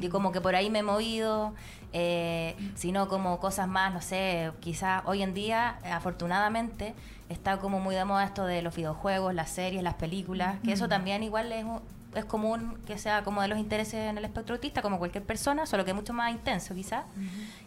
[0.00, 1.54] y como que por ahí me he movido,
[1.92, 6.94] eh, sino como cosas más, no sé, quizás hoy en día, afortunadamente,
[7.28, 10.88] está como muy de moda esto de los videojuegos, las series, las películas, que eso
[10.88, 11.82] también igual es, un-
[12.14, 15.66] es común que sea como de los intereses en el espectro autista, como cualquier persona,
[15.66, 17.04] solo que mucho más intenso quizás,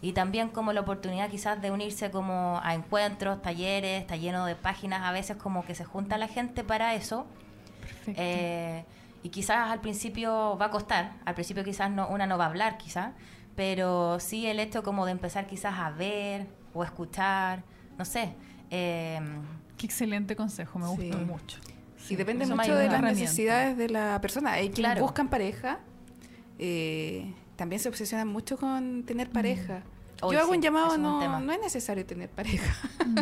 [0.01, 4.55] y también como la oportunidad quizás de unirse como a encuentros, talleres, está lleno de
[4.55, 7.25] páginas, a veces como que se junta la gente para eso,
[7.81, 8.13] Perfecto.
[8.21, 8.85] eh,
[9.23, 12.47] y quizás al principio va a costar, al principio quizás no, una no va a
[12.47, 13.11] hablar quizás,
[13.55, 17.61] pero sí el hecho como de empezar quizás a ver o escuchar,
[17.97, 18.33] no sé.
[18.71, 19.19] eh,
[19.77, 20.95] Qué excelente consejo, me Sí.
[21.09, 21.59] gustó mucho.
[22.11, 24.53] Y depende eso mucho de las necesidades de la persona.
[24.53, 25.01] Hay quienes Claro.
[25.01, 25.79] buscan pareja,
[26.59, 29.83] eh, también se obsesionan mucho con tener pareja.
[30.23, 32.73] Uy, Yo hago sí, un llamado, un no, no es necesario tener pareja.
[33.05, 33.17] Mm.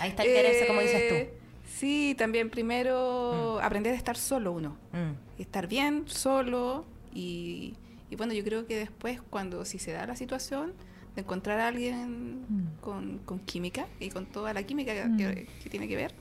[0.00, 1.34] ahí está el quererse, como dices Eh,
[1.66, 3.64] Sí, también primero Mm.
[3.64, 4.76] aprender a estar solo uno.
[4.92, 4.96] tú.
[4.98, 7.74] Mm, Estar bien, solo y,
[8.10, 10.72] y bueno, yo creo que después cuando si se da la situación,
[11.14, 12.80] de encontrar a alguien Mm.
[12.80, 15.16] con, con química y con toda la química que, Mm.
[15.16, 16.14] que- que tiene que ver.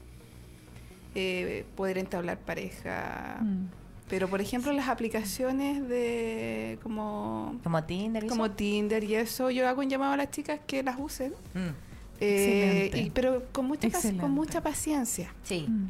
[1.16, 3.40] Eh, poder entablar pareja.
[3.42, 3.66] Mm.
[4.10, 8.56] Pero, por ejemplo, las aplicaciones de como, Como Tinder y como eso.
[8.56, 11.34] Tinder y eso, yo hago un llamado a las chicas que las usen.
[11.54, 11.88] Mm,
[12.20, 13.90] Eh, y- pero con mucha,
[14.20, 15.88] con mucha paciencia, Sí, Mm.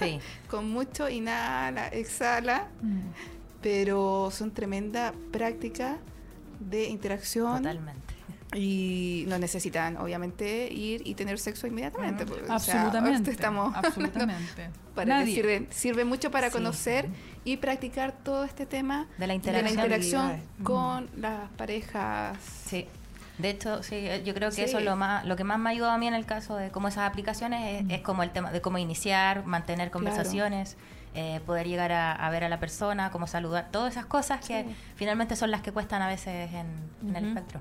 [0.00, 0.18] sí.
[0.50, 2.98] con mucho inhala, exhala, Mm.
[3.62, 5.98] pero son tremenda práctica
[6.58, 8.13] de interacción Totalmente.
[8.54, 12.24] Y no necesitan obviamente ir y tener sexo inmediatamente.
[12.26, 13.30] pues, o sea, Absolutamente.
[13.30, 14.70] estamos Absolutamente.
[14.94, 15.34] para que Nadie.
[15.34, 16.52] sirve, sirve mucho para Sí.
[16.52, 17.08] conocer
[17.44, 20.40] y practicar todo este tema De la de la interacción.
[20.58, 20.62] Mm.
[20.62, 22.38] con las parejas.
[22.66, 22.86] Sí.
[23.38, 24.62] De hecho, sí, eh, yo creo que Sí.
[24.62, 26.54] eso es lo más, lo que más me ha ayudado a mí en el caso
[26.56, 30.76] de como esas aplicaciones es, es como el tema de cómo iniciar, mantener conversaciones,
[31.14, 34.64] eh, poder llegar a, a ver a la persona, cómo saludar, todas esas cosas que
[34.64, 34.74] Sí.
[34.96, 36.66] finalmente son las que cuestan a veces en,
[37.08, 37.60] en el espectro.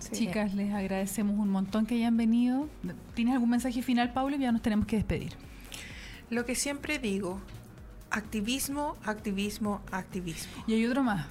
[0.00, 0.10] Sí.
[0.26, 2.68] Chicas, les agradecemos un montón que hayan venido.
[3.14, 4.36] ¿Tienes algún mensaje final, Pablo?
[4.36, 5.32] Ya nos tenemos que despedir.
[6.28, 7.40] Lo que siempre digo,
[8.10, 10.52] activismo, activismo, activismo.
[10.66, 11.26] Y hay otro más.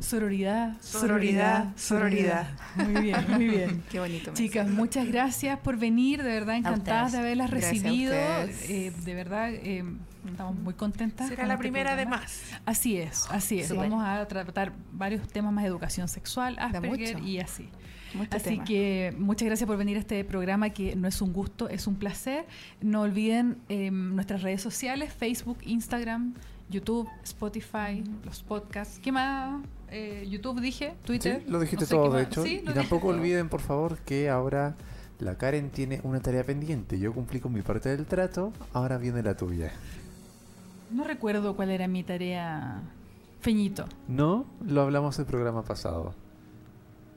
[0.00, 2.48] Sororidad, Sororidad, sororidad.
[2.76, 3.82] Muy bien, muy bien.
[3.90, 4.32] Qué bonito.
[4.34, 8.12] Chicas, muchas gracias por venir, de verdad encantadas de haberlas recibido.
[8.14, 9.84] Eh, de verdad, eh,
[10.30, 11.28] estamos muy contentas.
[11.28, 12.22] Será con la este primera de programa.
[12.22, 12.42] más.
[12.66, 13.74] Así es, así es.
[13.74, 17.68] Vamos a tratar varios temas más de educación sexual, Asperger y así.
[18.14, 18.64] Mucho Así tema.
[18.64, 21.96] que muchas gracias por venir a este programa que no es un gusto, es un
[21.96, 22.46] placer.
[22.80, 26.34] No olviden eh, nuestras redes sociales, Facebook, Instagram,
[26.70, 29.00] YouTube, Spotify, los podcasts.
[29.02, 29.60] ¿Qué más?
[29.90, 31.42] Eh, YouTube dije, Twitter.
[31.44, 32.44] Sí, lo dijiste no sé todo, de hecho.
[32.44, 33.18] Sí, y tampoco todo.
[33.18, 34.76] olviden, por favor, que ahora
[35.18, 36.98] la Karen tiene una tarea pendiente.
[36.98, 39.72] Yo cumplí con mi parte del trato, ahora viene la tuya.
[40.94, 42.82] No recuerdo cuál era mi tarea.
[43.40, 43.84] Feñito.
[44.08, 46.14] No, lo hablamos el programa pasado.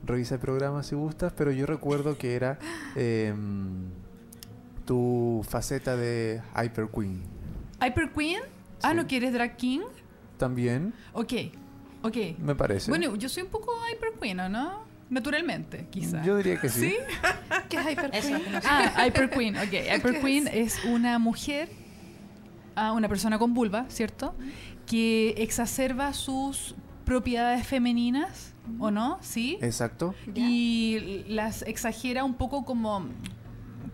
[0.04, 2.58] Revisa el programa si gustas, pero yo recuerdo que era
[2.96, 3.90] em,
[4.86, 7.22] tu faceta de Hyper Queen.
[7.86, 8.42] Hyper Queen.
[8.82, 8.94] Ah.
[8.94, 9.82] ¿no quieres Drag King?
[10.38, 11.34] También, Ok,
[12.04, 12.16] ok.
[12.40, 12.92] me parece.
[12.92, 14.82] Bueno, yo soy un poco Hyper Queen, ¿o no?
[15.10, 16.24] Naturalmente, quizá.
[16.24, 16.90] Yo diría que sí.
[16.92, 16.96] ¿Sí?
[17.70, 18.44] ¿Qué es Hyper Queen?
[18.44, 18.68] que no sé.
[18.70, 19.64] Ah, Hyper Queen, ok.
[19.96, 21.70] Hyper ¿Qué Queen es una mujer,
[22.78, 24.34] ah, una persona con vulva, ¿cierto?
[24.86, 26.76] Que exacerba sus
[27.06, 29.18] propiedades femeninas, ¿o no?
[29.22, 29.58] ¿Sí?
[29.62, 30.14] Exacto.
[30.36, 33.06] Y las exagera un poco como,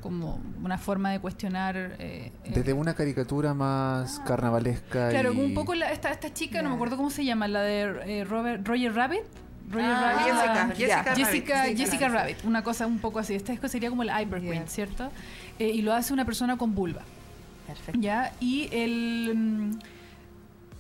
[0.02, 1.76] como una forma de cuestionar...
[1.78, 5.40] eh, eh, Desde una caricatura más carnavalesca Claro, y...
[5.40, 7.82] un poco la- esta, esta chica, no me acuerdo cómo se llama, la de
[8.20, 9.22] eh, Robert, Roger Rabbit.
[9.70, 10.26] Roger Ah, Rabbit.
[10.26, 11.04] Jessica, la- Jessica, ya.
[11.04, 11.26] Rabbit.
[11.26, 12.38] Jessica, Jessica Jessica Rabbit.
[12.46, 13.34] Una cosa un poco así.
[13.36, 14.68] Esta sería como la Hyper Queen.
[14.68, 15.10] ¿cierto?
[15.60, 17.02] Eh, y lo hace una persona con vulva,
[17.74, 18.00] Perfecto.
[18.02, 18.34] ¿ya?
[18.40, 19.80] Y el mm,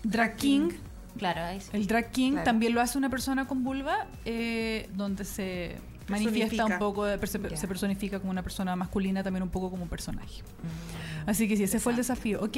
[0.03, 0.69] Drag King,
[1.17, 1.69] Claro, ahí sí.
[1.73, 2.45] el Drag King Claro.
[2.45, 5.75] también lo hace una persona con vulva, eh, donde se
[6.07, 10.41] manifiesta un poco, se personifica como una persona masculina, también un poco como un personaje.
[10.41, 11.29] Mm.
[11.29, 12.41] Así que sí, ese fue el desafío.
[12.43, 12.57] Ok.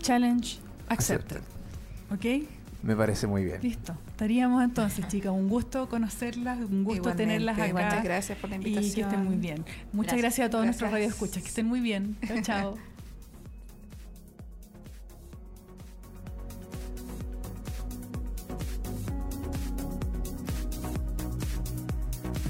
[0.00, 0.58] Challenge
[0.88, 1.38] Accepted.
[1.38, 2.40] accepted.
[2.40, 2.48] ¿Ok?
[2.84, 3.60] Me parece muy bien.
[3.62, 3.96] Listo.
[4.08, 5.32] Estaríamos entonces, chicas.
[5.32, 7.72] Un gusto conocerlas, un gusto Igualmente, tenerlas acá.
[7.72, 8.94] Muchas gracias por la Y invitación.
[8.94, 9.64] que estén muy bien.
[9.92, 10.20] Muchas Gracias.
[10.20, 11.10] gracias, a todos nuestros Gracias.
[11.12, 11.42] radioescuchas.
[11.42, 12.16] Que estén muy bien.
[12.26, 12.74] Chao, chao.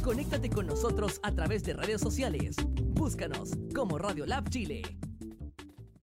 [0.03, 2.57] Conéctate con nosotros a través de redes sociales.
[2.95, 4.83] Búscanos como Radio Lab Chile.